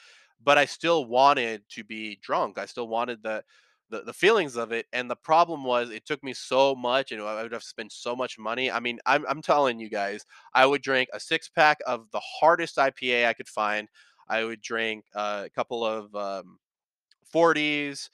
but 0.44 0.58
I 0.58 0.66
still 0.66 1.06
wanted 1.06 1.64
to 1.70 1.84
be 1.84 2.20
drunk. 2.22 2.58
I 2.58 2.66
still 2.66 2.88
wanted 2.88 3.22
the, 3.24 3.44
the 3.90 4.02
the 4.04 4.14
feelings 4.14 4.56
of 4.58 4.72
it, 4.72 4.88
and 4.94 5.10
the 5.10 5.16
problem 5.16 5.64
was 5.64 5.92
it 5.92 6.06
took 6.06 6.24
me 6.24 6.34
so 6.34 6.76
much, 6.76 7.12
and 7.12 7.22
I 7.22 7.44
would 7.44 7.52
have 7.52 7.64
spent 7.64 7.92
so 7.92 8.16
much 8.16 8.40
money. 8.40 8.72
I 8.72 8.80
mean, 8.80 9.00
I'm 9.06 9.26
I'm 9.30 9.42
telling 9.42 9.80
you 9.80 9.90
guys, 9.90 10.26
I 10.54 10.66
would 10.66 10.82
drink 10.82 11.10
a 11.14 11.20
six 11.20 11.50
pack 11.50 11.80
of 11.88 12.10
the 12.12 12.22
hardest 12.22 12.78
IPA 12.80 13.28
I 13.28 13.34
could 13.34 13.50
find. 13.50 13.88
I 14.30 14.46
would 14.46 14.62
drink 14.62 15.06
uh, 15.14 15.44
a 15.46 15.50
couple 15.50 15.86
of 15.86 16.16
um, 16.16 16.58
40s 17.32 18.10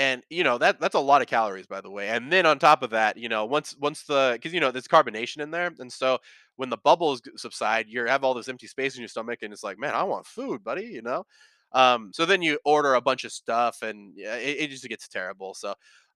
and 0.00 0.22
you 0.30 0.44
know 0.44 0.58
that 0.58 0.80
that's 0.80 0.96
a 0.96 1.00
lot 1.00 1.22
of 1.22 1.28
calories 1.28 1.66
by 1.66 1.80
the 1.80 1.90
way 1.90 2.08
and 2.08 2.32
then 2.32 2.46
on 2.46 2.58
top 2.58 2.82
of 2.82 2.90
that 2.90 3.16
you 3.18 3.28
know 3.28 3.44
once 3.44 3.76
once 3.78 4.04
the 4.04 4.32
because 4.34 4.54
you 4.54 4.60
know 4.60 4.72
there's 4.72 4.88
carbonation 4.88 5.40
in 5.42 5.50
there 5.50 5.70
and 5.78 5.92
so 5.92 6.18
when 6.56 6.70
the 6.70 6.78
bubbles 6.78 7.22
subside 7.36 7.86
you 7.88 8.04
have 8.06 8.24
all 8.24 8.34
this 8.34 8.48
empty 8.48 8.66
space 8.66 8.96
in 8.96 9.00
your 9.02 9.08
stomach 9.08 9.40
and 9.42 9.52
it's 9.52 9.64
like 9.64 9.78
man 9.78 9.94
i 9.94 10.02
want 10.02 10.26
food 10.26 10.64
buddy 10.64 10.84
you 10.86 11.02
know? 11.02 11.24
Um 11.72 12.10
so 12.14 12.26
then 12.26 12.42
you 12.42 12.58
order 12.64 12.94
a 12.94 13.00
bunch 13.02 13.24
of 13.24 13.32
stuff 13.32 13.82
and 13.82 14.18
it, 14.18 14.58
it 14.60 14.70
just 14.70 14.88
gets 14.88 15.08
terrible 15.08 15.54
so 15.54 15.74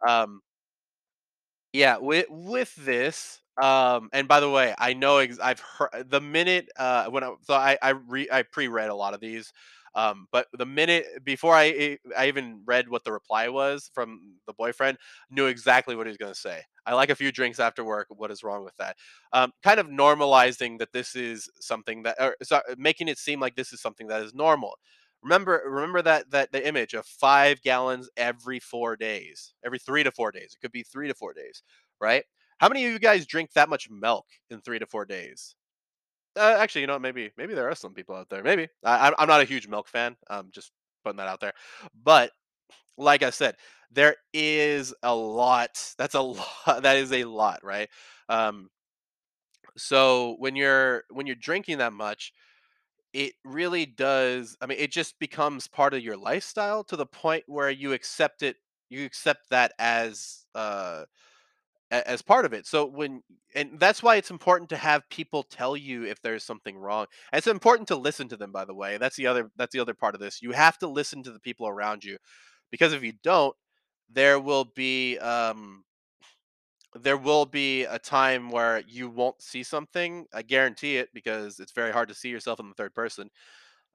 um 0.09 0.41
yeah, 1.73 1.97
with 1.99 2.27
with 2.31 2.75
this, 2.77 3.41
um, 3.61 4.09
and 4.13 4.29
by 4.29 4.41
the 4.41 4.51
way, 4.51 4.75
I 4.79 4.95
know 4.95 5.19
ex- 5.19 5.39
I've 5.41 5.61
heard 5.61 6.09
the 6.09 6.21
minute 6.21 6.69
uh, 6.77 7.07
when 7.07 7.25
I 7.25 7.35
so 7.43 7.55
I 7.55 7.79
I 7.83 7.91
re 7.91 8.29
I 8.33 8.43
pre-read 8.43 8.91
a 8.91 8.95
lot 8.95 9.15
of 9.15 9.21
these, 9.21 9.53
um, 9.95 10.27
but 10.33 10.47
the 10.53 10.67
minute 10.67 11.07
before 11.25 11.55
I 11.55 11.99
I 12.17 12.29
even 12.29 12.63
read 12.67 12.89
what 12.89 13.05
the 13.05 13.13
reply 13.13 13.49
was 13.49 13.91
from 13.95 14.35
the 14.47 14.53
boyfriend, 14.55 14.99
knew 15.31 15.47
exactly 15.47 15.97
what 15.97 16.07
he 16.07 16.11
was 16.11 16.17
going 16.17 16.33
to 16.33 16.39
say. 16.39 16.63
I 16.87 16.95
like 16.95 17.11
a 17.11 17.15
few 17.15 17.33
drinks 17.33 17.61
after 17.61 17.85
work. 17.85 18.09
What 18.11 18.31
is 18.31 18.43
wrong 18.43 18.65
with 18.65 18.77
that? 18.79 18.97
Um, 19.33 19.53
kind 19.63 19.81
of 19.81 19.89
normalizing 19.89 20.79
that 20.79 20.93
this 20.93 21.17
is 21.17 21.49
something 21.61 22.03
that, 22.03 22.17
or 22.21 22.37
making 22.77 23.09
it 23.09 23.19
seem 23.19 23.41
like 23.41 23.57
this 23.57 23.73
is 23.73 23.81
something 23.81 24.09
that 24.09 24.23
is 24.23 24.35
normal. 24.35 24.75
Remember, 25.23 25.63
remember 25.67 26.03
that 26.03 26.31
that 26.31 26.53
the 26.53 26.67
image 26.67 26.93
of 26.95 27.07
five 27.07 27.63
gallons 27.63 28.11
every 28.17 28.61
four 28.61 28.97
days, 28.97 29.55
every 29.65 29.79
three 29.79 30.03
to 30.03 30.11
four 30.13 30.31
days. 30.31 30.55
It 30.55 30.61
could 30.61 30.73
be 30.73 30.83
three 30.83 31.09
to 31.09 31.15
four 31.15 31.33
days, 31.33 31.63
right? 32.01 32.25
How 32.59 32.69
many 32.69 32.85
of 32.85 32.93
you 32.93 32.99
guys 32.99 33.27
drink 33.27 33.53
that 33.55 33.69
much 33.71 33.89
milk 33.91 34.27
in 34.51 34.61
three 34.61 34.79
to 34.79 34.87
four 34.87 35.05
days? 35.07 35.57
Uh, 36.37 36.57
actually, 36.59 36.81
you 36.81 36.87
know, 36.87 36.99
maybe 36.99 37.31
maybe 37.37 37.55
there 37.55 37.69
are 37.71 37.75
some 37.75 37.95
people 37.95 38.15
out 38.17 38.29
there. 38.29 38.43
Maybe 38.43 38.69
I, 38.85 39.13
I'm 39.19 39.29
not 39.29 39.41
a 39.41 39.45
huge 39.45 39.69
milk 39.69 39.87
fan. 39.89 40.17
I'm 40.29 40.51
just 40.53 40.73
putting 41.05 41.19
that 41.19 41.29
out 41.29 41.41
there. 41.41 41.53
But 42.03 42.33
like 42.99 43.23
I 43.23 43.31
said, 43.31 43.57
there 43.91 44.17
is 44.33 44.95
a 45.03 45.15
lot. 45.15 45.95
That's 45.99 46.15
a 46.15 46.21
lot. 46.23 46.83
That 46.83 46.97
is 46.99 47.13
a 47.13 47.25
lot, 47.25 47.61
right? 47.65 47.89
Um, 48.29 48.71
so 49.77 50.37
when 50.39 50.57
you're 50.57 51.05
when 51.11 51.27
you're 51.27 51.37
drinking 51.37 51.79
that 51.79 51.93
much, 51.93 52.33
it 53.13 53.35
really 53.45 53.87
does 53.87 54.57
I 54.63 54.67
mean, 54.67 54.79
it 54.81 54.93
just 54.93 55.19
becomes 55.21 55.69
part 55.69 55.95
of 55.95 56.03
your 56.03 56.17
lifestyle 56.17 56.85
to 56.87 56.97
the 56.97 57.07
point 57.07 57.45
where 57.49 57.71
you 57.71 57.93
accept 57.95 58.43
it 58.43 58.57
you 58.91 59.05
accept 59.07 59.51
that 59.51 59.73
as, 59.79 60.47
uh, 60.55 61.05
as 62.07 62.23
part 62.23 62.45
of 62.45 62.53
it. 62.53 62.67
So 62.67 62.87
when 62.87 63.23
and 63.55 63.79
that's 63.79 64.03
why 64.03 64.17
it's 64.17 64.31
important 64.31 64.71
to 64.71 64.77
have 64.77 65.09
people 65.11 65.43
tell 65.45 65.77
you 65.77 66.05
if 66.05 66.21
there's 66.23 66.45
something 66.45 66.77
wrong. 66.77 67.07
And 67.33 67.39
it's 67.39 67.47
important 67.47 67.89
to 67.89 67.97
listen 67.97 68.29
to 68.29 68.37
them, 68.37 68.53
by 68.53 68.65
the 68.65 68.75
way. 68.75 68.99
That's 68.99 69.17
the 69.17 69.27
other 69.27 69.51
that's 69.57 69.73
the 69.73 69.81
other 69.81 69.95
part 69.95 70.15
of 70.15 70.21
this. 70.21 70.43
You 70.43 70.53
have 70.53 70.79
to 70.79 70.89
listen 70.89 71.23
to 71.25 71.33
the 71.33 71.41
people 71.41 71.69
around 71.69 72.05
you, 72.05 72.19
because 72.71 72.93
if 72.93 73.03
you 73.03 73.13
don't, 73.23 73.55
there 74.11 74.41
will 74.41 74.65
be, 74.65 75.19
um 75.19 75.85
there 77.01 77.17
will 77.17 77.45
be 77.45 77.85
a 77.85 77.99
time 77.99 78.51
where 78.51 78.83
you 78.87 79.09
won't 79.09 79.43
see 79.43 79.63
something. 79.65 80.27
I 80.33 80.43
guarantee 80.43 80.97
it 80.97 81.09
because 81.13 81.59
it's 81.59 81.73
very 81.73 81.91
hard 81.93 82.09
to 82.09 82.15
see 82.15 82.29
yourself 82.29 82.61
in 82.61 82.69
the 82.69 82.75
third 82.75 82.95
person 82.95 83.31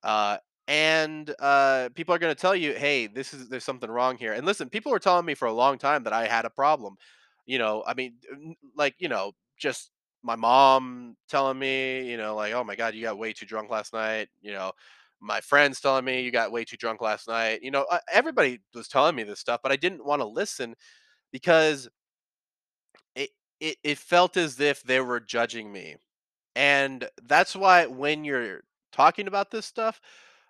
uh, 0.04 0.38
and 0.68 1.34
uh, 1.40 1.90
people 1.96 2.16
are 2.16 2.20
going 2.20 2.36
to 2.36 2.42
tell 2.42 2.56
you, 2.56 2.74
"Hey, 2.74 3.08
this 3.08 3.34
is 3.34 3.50
there's 3.50 3.64
something 3.66 3.90
wrong 3.92 4.18
here." 4.18 4.34
And 4.34 4.46
listen, 4.46 4.70
people 4.70 4.92
were 4.92 5.00
telling 5.00 5.26
me 5.26 5.36
for 5.36 5.48
a 5.48 5.54
long 5.54 5.78
time 5.78 6.04
that 6.04 6.14
I 6.14 6.28
had 6.28 6.46
a 6.46 6.50
problem. 6.52 6.98
You 7.50 7.60
know, 7.60 7.84
I 7.88 7.96
mean, 7.96 8.16
like 8.76 8.96
you 9.00 9.10
know, 9.10 9.34
just 9.58 9.92
my 10.24 10.36
mom 10.36 11.18
telling 11.30 11.60
me, 11.60 12.10
you 12.10 12.18
know, 12.18 12.36
like, 12.36 12.54
"Oh 12.54 12.64
my 12.64 12.76
god, 12.76 12.96
you 12.96 13.02
got 13.04 13.18
way 13.18 13.34
too 13.34 13.46
drunk 13.48 13.72
last 13.72 13.94
night." 13.94 14.30
You 14.42 14.54
know, 14.54 14.74
my 15.22 15.42
friends 15.42 15.82
telling 15.82 16.06
me, 16.06 16.22
"You 16.22 16.32
got 16.32 16.52
way 16.52 16.66
too 16.66 16.78
drunk 16.78 17.02
last 17.02 17.28
night." 17.28 17.62
You 17.64 17.72
know, 17.72 17.86
uh, 17.92 18.00
everybody 18.12 18.62
was 18.76 18.88
telling 18.90 19.16
me 19.16 19.24
this 19.24 19.40
stuff, 19.40 19.62
but 19.64 19.72
I 19.72 19.78
didn't 19.78 20.06
want 20.06 20.22
to 20.22 20.28
listen 20.28 20.76
because 21.34 21.90
it 23.16 23.30
it 23.60 23.78
it 23.84 23.98
felt 23.98 24.38
as 24.38 24.60
if 24.60 24.84
they 24.84 25.00
were 25.02 25.20
judging 25.20 25.72
me. 25.72 25.96
And 26.56 27.10
that's 27.24 27.56
why 27.56 27.88
when 27.88 28.26
you're 28.26 28.62
talking 28.94 29.28
about 29.28 29.52
this 29.52 29.66
stuff, 29.66 30.02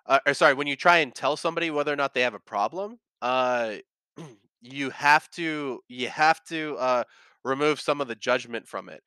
uh, 0.06 0.20
or 0.26 0.34
sorry, 0.34 0.54
when 0.54 0.68
you 0.68 0.76
try 0.76 0.98
and 0.98 1.14
tell 1.14 1.36
somebody 1.36 1.70
whether 1.70 1.92
or 1.92 1.96
not 1.96 2.14
they 2.14 2.22
have 2.22 2.34
a 2.34 2.40
problem, 2.40 2.98
uh, 3.22 3.76
you 4.62 4.90
have 4.90 5.30
to 5.32 5.80
you 5.88 6.08
have 6.08 6.42
to 6.44 6.76
uh, 6.78 7.04
remove 7.44 7.80
some 7.80 8.00
of 8.00 8.08
the 8.08 8.14
judgment 8.14 8.66
from 8.68 8.88
it. 8.88 9.02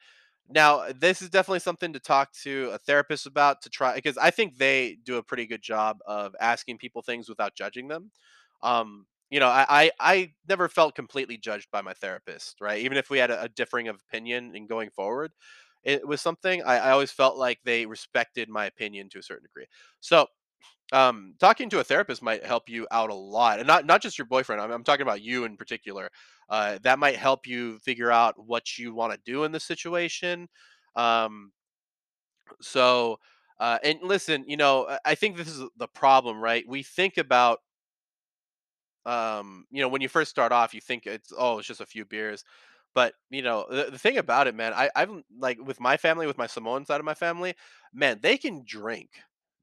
Now, 0.50 0.86
this 1.00 1.22
is 1.22 1.30
definitely 1.30 1.60
something 1.60 1.94
to 1.94 2.00
talk 2.00 2.32
to 2.44 2.70
a 2.74 2.78
therapist 2.78 3.26
about 3.26 3.62
to 3.64 3.70
try 3.70 3.96
because 3.96 4.18
I 4.18 4.30
think 4.30 4.58
they 4.58 4.98
do 5.04 5.18
a 5.18 5.24
pretty 5.24 5.46
good 5.48 5.62
job 5.62 6.00
of 6.06 6.36
asking 6.40 6.78
people 6.80 7.02
things 7.02 7.30
without 7.30 7.56
judging 7.56 7.88
them. 7.88 8.12
Um, 8.62 9.06
you 9.30 9.40
know, 9.40 9.48
I, 9.48 9.66
I 9.70 9.92
I 10.00 10.34
never 10.48 10.68
felt 10.70 10.96
completely 10.96 11.38
judged 11.38 11.70
by 11.72 11.82
my 11.82 11.94
therapist, 11.94 12.58
right? 12.62 12.82
Even 12.84 12.98
if 12.98 13.10
we 13.10 13.18
had 13.18 13.32
a, 13.32 13.44
a 13.44 13.50
differing 13.50 13.88
of 13.88 13.96
opinion 14.08 14.56
in 14.56 14.68
going 14.68 14.90
forward, 14.92 15.32
it 15.84 16.08
was 16.08 16.22
something 16.22 16.62
I, 16.64 16.78
I 16.78 16.92
always 16.92 17.12
felt 17.12 17.38
like 17.38 17.60
they 17.64 17.86
respected 17.86 18.50
my 18.50 18.66
opinion 18.66 19.10
to 19.10 19.20
a 19.20 19.24
certain 19.24 19.44
degree. 19.46 19.66
So 20.02 20.28
um, 20.94 21.36
talking 21.40 21.70
to 21.72 21.80
a 21.80 21.84
therapist 21.84 22.22
might 22.22 22.46
help 22.46 22.70
you 22.70 22.88
out 22.92 23.10
a 23.10 23.16
lot, 23.16 23.60
and 23.60 23.68
not 23.68 23.86
not 23.86 24.02
just 24.02 24.18
your 24.18 24.28
boyfriend. 24.28 24.62
I'm, 24.62 24.72
I'm 24.72 24.84
talking 24.84 25.04
about 25.04 25.22
you 25.22 25.46
in 25.46 25.58
particular. 25.58 26.10
Uh, 26.50 26.78
that 26.84 27.00
might 27.00 27.18
help 27.18 27.48
you 27.48 27.80
figure 27.80 28.12
out 28.12 28.36
what 28.38 28.78
you 28.78 28.94
want 28.94 29.14
to 29.14 29.20
do 29.26 29.44
in 29.44 29.52
the 29.52 29.60
situation. 29.60 30.48
Um, 30.96 31.52
so, 32.62 33.20
uh, 33.60 33.80
and 33.84 34.00
listen, 34.04 34.46
you 34.48 34.58
know, 34.58 34.98
I 35.06 35.16
think 35.16 35.38
this 35.38 35.48
is 35.48 35.64
the 35.78 35.88
problem, 35.88 36.40
right? 36.42 36.68
We 36.68 36.84
think 36.84 37.18
about 37.18 37.60
um, 39.06 39.66
you 39.72 39.82
know, 39.82 39.88
when 39.90 40.02
you 40.02 40.08
first 40.10 40.32
start 40.32 40.52
off, 40.52 40.74
you 40.74 40.82
think 40.82 41.06
it's 41.06 41.32
oh, 41.38 41.60
it's 41.60 41.68
just 41.68 41.82
a 41.82 41.86
few 41.86 42.06
beers, 42.06 42.44
but 42.96 43.14
you 43.30 43.42
know, 43.42 43.66
the, 43.70 43.90
the 43.92 43.98
thing 43.98 44.18
about 44.18 44.48
it, 44.48 44.56
man, 44.56 44.74
I 44.74 44.90
I've 44.96 45.12
like 45.38 45.60
with 45.62 45.80
my 45.80 45.98
family, 45.98 46.26
with 46.28 46.38
my 46.38 46.48
Samoan 46.48 46.86
side 46.86 47.00
of 47.00 47.06
my 47.06 47.14
family, 47.14 47.54
man, 47.94 48.20
they 48.22 48.38
can 48.38 48.64
drink, 48.66 49.10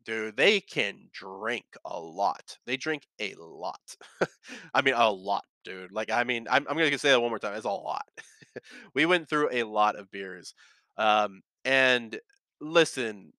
dude. 0.04 0.36
They 0.36 0.60
can 0.60 1.08
drink 1.12 1.64
a 1.84 1.98
lot. 2.00 2.58
They 2.66 2.76
drink 2.76 3.04
a 3.20 3.34
lot. 3.38 3.80
I 4.74 4.82
mean, 4.82 4.94
a 4.94 5.10
lot, 5.10 5.44
dude. 5.64 5.92
Like, 5.92 6.10
I 6.10 6.24
mean, 6.24 6.46
I'm 6.50 6.66
I'm 6.68 6.76
gonna 6.76 6.98
say 6.98 7.10
that 7.10 7.20
one 7.20 7.30
more 7.30 7.38
time. 7.38 7.54
It's 7.54 7.64
a 7.66 7.70
lot. 7.70 8.06
we 8.94 9.06
went 9.06 9.28
through 9.28 9.50
a 9.52 9.64
lot 9.64 9.96
of 9.96 10.10
beers, 10.10 10.54
um, 10.98 11.42
and 11.64 12.18
listen, 12.60 13.32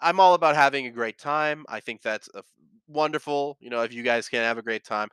I'm 0.00 0.20
all 0.20 0.34
about 0.34 0.56
having 0.56 0.86
a 0.86 0.90
great 0.90 1.18
time. 1.18 1.64
I 1.68 1.80
think 1.80 2.02
that's 2.02 2.28
wonderful. 2.86 3.56
You 3.60 3.70
know, 3.70 3.82
if 3.82 3.92
you 3.92 4.02
guys 4.02 4.28
can 4.28 4.42
have 4.42 4.58
a 4.58 4.62
great 4.62 4.84
time 4.84 5.08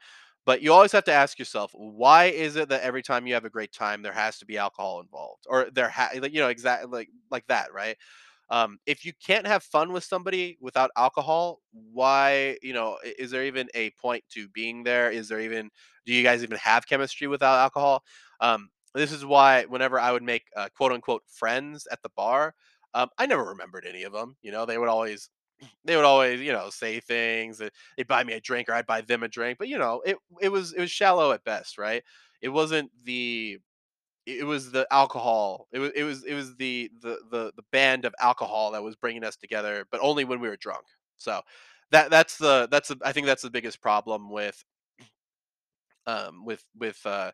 but 0.45 0.61
you 0.61 0.71
always 0.71 0.91
have 0.91 1.03
to 1.05 1.11
ask 1.11 1.39
yourself, 1.39 1.71
why 1.73 2.25
is 2.25 2.55
it 2.55 2.69
that 2.69 2.81
every 2.83 3.01
time 3.01 3.25
you 3.25 3.33
have 3.33 3.45
a 3.45 3.49
great 3.49 3.73
time, 3.73 4.03
there 4.03 4.13
has 4.13 4.37
to 4.37 4.45
be 4.45 4.59
alcohol 4.59 4.99
involved, 5.01 5.45
or 5.49 5.69
there 5.73 5.89
ha- 5.89 6.11
like 6.19 6.33
you 6.33 6.39
know 6.39 6.49
exactly 6.49 6.87
like 6.91 7.09
like 7.31 7.47
that, 7.47 7.73
right? 7.73 7.97
Um, 8.49 8.77
if 8.85 9.05
you 9.05 9.13
can't 9.25 9.47
have 9.47 9.63
fun 9.63 9.91
with 9.91 10.03
somebody 10.03 10.57
without 10.61 10.91
alcohol, 10.95 11.61
why 11.71 12.57
you 12.61 12.73
know 12.73 12.97
is 13.03 13.31
there 13.31 13.45
even 13.45 13.69
a 13.73 13.89
point 13.91 14.23
to 14.31 14.47
being 14.49 14.83
there? 14.83 15.09
Is 15.11 15.29
there 15.29 15.39
even 15.41 15.69
do 16.05 16.13
you 16.13 16.23
guys 16.23 16.43
even 16.43 16.57
have 16.57 16.87
chemistry 16.87 17.27
without 17.27 17.57
alcohol? 17.59 18.03
Um, 18.39 18.69
this 18.93 19.11
is 19.11 19.25
why 19.25 19.65
whenever 19.65 19.99
I 19.99 20.11
would 20.11 20.23
make 20.23 20.45
uh, 20.55 20.69
quote 20.75 20.91
unquote 20.91 21.23
friends 21.27 21.87
at 21.91 22.01
the 22.03 22.09
bar, 22.15 22.53
um, 22.93 23.09
I 23.17 23.25
never 23.25 23.43
remembered 23.43 23.85
any 23.87 24.03
of 24.03 24.13
them. 24.13 24.37
You 24.41 24.51
know, 24.51 24.65
they 24.65 24.77
would 24.77 24.89
always 24.89 25.29
they 25.85 25.95
would 25.95 26.05
always, 26.05 26.41
you 26.41 26.51
know, 26.53 26.69
say 26.69 26.99
things. 26.99 27.57
They'd 27.97 28.07
buy 28.07 28.23
me 28.23 28.33
a 28.33 28.41
drink 28.41 28.69
or 28.69 28.73
I'd 28.73 28.85
buy 28.87 29.01
them 29.01 29.23
a 29.23 29.27
drink. 29.27 29.57
But 29.59 29.67
you 29.69 29.77
know, 29.77 30.01
it 30.05 30.17
it 30.41 30.49
was 30.49 30.73
it 30.73 30.79
was 30.81 30.91
shallow 30.91 31.31
at 31.31 31.43
best, 31.43 31.77
right? 31.77 32.03
It 32.41 32.49
wasn't 32.49 32.91
the 33.03 33.59
it 34.25 34.45
was 34.45 34.71
the 34.71 34.87
alcohol. 34.91 35.67
It 35.71 35.79
was 35.79 35.91
it 35.95 36.03
was 36.03 36.23
it 36.23 36.33
was 36.33 36.55
the 36.55 36.91
the 37.01 37.19
the 37.31 37.51
the 37.55 37.63
band 37.71 38.05
of 38.05 38.13
alcohol 38.19 38.71
that 38.71 38.83
was 38.83 38.95
bringing 38.95 39.23
us 39.23 39.35
together, 39.35 39.85
but 39.91 39.99
only 40.01 40.25
when 40.25 40.39
we 40.39 40.47
were 40.49 40.57
drunk. 40.57 40.85
So 41.17 41.41
that 41.91 42.09
that's 42.11 42.37
the 42.37 42.67
that's 42.71 42.89
the, 42.89 42.97
I 43.03 43.11
think 43.11 43.27
that's 43.27 43.43
the 43.43 43.49
biggest 43.51 43.81
problem 43.81 44.29
with 44.31 44.63
um 46.07 46.45
with 46.45 46.63
with 46.77 46.99
uh 47.05 47.31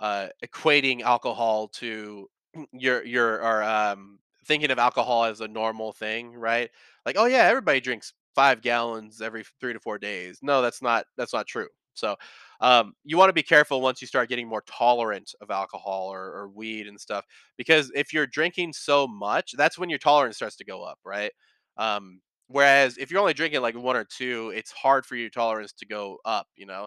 uh, 0.00 0.28
equating 0.44 1.02
alcohol 1.02 1.68
to 1.68 2.28
your 2.72 3.04
your 3.04 3.42
or 3.42 3.62
um, 3.64 4.18
thinking 4.46 4.70
of 4.70 4.78
alcohol 4.78 5.24
as 5.24 5.40
a 5.40 5.48
normal 5.48 5.92
thing, 5.92 6.34
right? 6.34 6.70
Like, 7.06 7.16
oh 7.18 7.26
yeah, 7.26 7.44
everybody 7.44 7.80
drinks 7.80 8.12
five 8.34 8.62
gallons 8.62 9.22
every 9.22 9.44
three 9.60 9.72
to 9.74 9.80
four 9.80 9.98
days. 9.98 10.40
No, 10.42 10.62
that's 10.62 10.82
not 10.82 11.06
that's 11.16 11.32
not 11.34 11.46
true. 11.46 11.68
So 11.98 12.16
um, 12.60 12.94
you 13.04 13.16
want 13.18 13.28
to 13.28 13.32
be 13.34 13.42
careful 13.42 13.80
once 13.80 14.00
you 14.00 14.06
start 14.06 14.28
getting 14.28 14.48
more 14.48 14.62
tolerant 14.66 15.34
of 15.40 15.50
alcohol 15.50 16.08
or, 16.12 16.20
or 16.32 16.48
weed 16.48 16.86
and 16.86 17.00
stuff, 17.00 17.24
because 17.56 17.90
if 17.94 18.12
you're 18.12 18.26
drinking 18.26 18.72
so 18.72 19.06
much, 19.06 19.52
that's 19.56 19.78
when 19.78 19.90
your 19.90 19.98
tolerance 19.98 20.36
starts 20.36 20.56
to 20.56 20.64
go 20.64 20.82
up, 20.82 20.98
right? 21.04 21.32
Um, 21.76 22.20
whereas 22.48 22.96
if 22.98 23.10
you're 23.10 23.20
only 23.20 23.34
drinking 23.34 23.60
like 23.62 23.76
one 23.76 23.96
or 23.96 24.04
two, 24.04 24.52
it's 24.54 24.72
hard 24.72 25.04
for 25.06 25.16
your 25.16 25.30
tolerance 25.30 25.72
to 25.74 25.86
go 25.86 26.18
up, 26.24 26.46
you 26.56 26.66
know. 26.66 26.86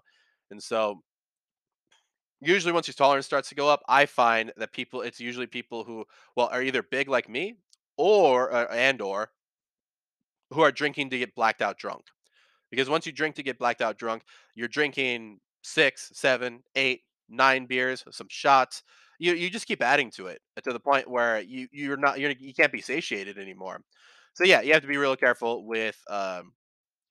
And 0.52 0.62
so 0.62 1.02
usually 2.42 2.74
once 2.74 2.88
your 2.88 2.94
tolerance 2.94 3.26
starts 3.26 3.50
to 3.50 3.56
go 3.56 3.70
up, 3.70 3.82
I 3.88 4.06
find 4.06 4.52
that 4.58 4.72
people 4.72 5.02
it's 5.02 5.20
usually 5.20 5.48
people 5.48 5.84
who 5.84 6.06
well 6.36 6.50
are 6.52 6.62
either 6.62 6.84
big 6.84 7.10
like 7.10 7.30
me 7.30 7.56
or 7.98 8.52
and 8.72 9.02
or 9.02 9.32
who 10.52 10.62
are 10.62 10.72
drinking 10.72 11.10
to 11.10 11.18
get 11.18 11.34
blacked 11.34 11.62
out 11.62 11.78
drunk. 11.80 12.06
Because 12.72 12.90
once 12.90 13.06
you 13.06 13.12
drink 13.12 13.36
to 13.36 13.44
get 13.44 13.60
blacked 13.60 13.82
out 13.82 13.98
drunk, 13.98 14.24
you're 14.56 14.68
drinking 14.68 15.40
six, 15.64 16.12
seven, 16.14 16.64
eight, 16.76 17.02
nine 17.30 17.66
beers, 17.66 18.04
some 18.12 18.28
shots. 18.30 18.84
You 19.20 19.34
you 19.34 19.50
just 19.50 19.68
keep 19.68 19.84
adding 19.84 20.12
to 20.12 20.28
it 20.28 20.42
to 20.64 20.72
the 20.72 20.80
point 20.80 21.10
where 21.10 21.42
you 21.42 21.68
you're 21.72 21.98
not 21.98 22.20
you're, 22.20 22.32
you 22.32 22.54
can't 22.54 22.72
be 22.72 22.82
satiated 22.82 23.38
anymore. 23.38 23.82
So 24.34 24.44
yeah, 24.46 24.62
you 24.62 24.74
have 24.74 24.82
to 24.82 24.88
be 24.88 24.98
real 24.98 25.16
careful 25.16 25.66
with 25.66 25.98
um, 26.10 26.54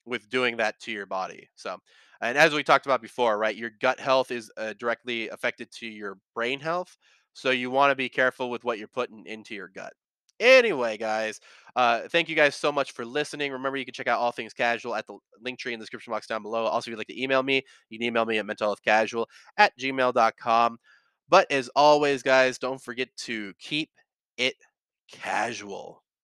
with 0.06 0.28
doing 0.30 0.56
that 0.58 0.80
to 0.80 0.92
your 0.92 1.06
body. 1.06 1.48
So, 1.56 1.76
and 2.20 2.38
as 2.38 2.54
we 2.54 2.62
talked 2.62 2.86
about 2.86 3.02
before, 3.02 3.38
right, 3.38 3.54
your 3.56 3.70
gut 3.80 4.00
health 4.00 4.30
is 4.30 4.50
uh, 4.56 4.74
directly 4.78 5.28
affected 5.28 5.70
to 5.72 5.86
your 5.86 6.18
brain 6.34 6.60
health. 6.60 6.96
So 7.34 7.50
you 7.50 7.70
want 7.70 7.90
to 7.90 7.96
be 7.96 8.08
careful 8.08 8.50
with 8.50 8.64
what 8.64 8.78
you're 8.78 8.88
putting 8.88 9.24
into 9.26 9.54
your 9.54 9.68
gut. 9.68 9.92
Anyway, 10.40 10.96
guys, 10.96 11.40
uh, 11.74 12.02
thank 12.08 12.28
you 12.28 12.36
guys 12.36 12.54
so 12.54 12.70
much 12.70 12.92
for 12.92 13.04
listening. 13.04 13.52
Remember, 13.52 13.76
you 13.76 13.84
can 13.84 13.94
check 13.94 14.06
out 14.06 14.20
all 14.20 14.32
things 14.32 14.52
casual 14.52 14.94
at 14.94 15.06
the 15.06 15.18
Linktree 15.44 15.72
in 15.72 15.78
the 15.78 15.84
description 15.84 16.12
box 16.12 16.26
down 16.26 16.42
below. 16.42 16.64
Also, 16.64 16.90
if 16.90 16.92
you'd 16.92 16.98
like 16.98 17.08
to 17.08 17.22
email 17.22 17.42
me, 17.42 17.62
you 17.90 17.98
can 17.98 18.06
email 18.06 18.24
me 18.24 18.38
at 18.38 18.46
mentalhealthcasual 18.46 19.26
at 19.56 19.76
gmail.com. 19.78 20.78
But 21.28 21.50
as 21.50 21.68
always, 21.76 22.22
guys, 22.22 22.58
don't 22.58 22.82
forget 22.82 23.08
to 23.18 23.52
keep 23.58 23.90
it 24.36 24.54
casual. 25.10 26.02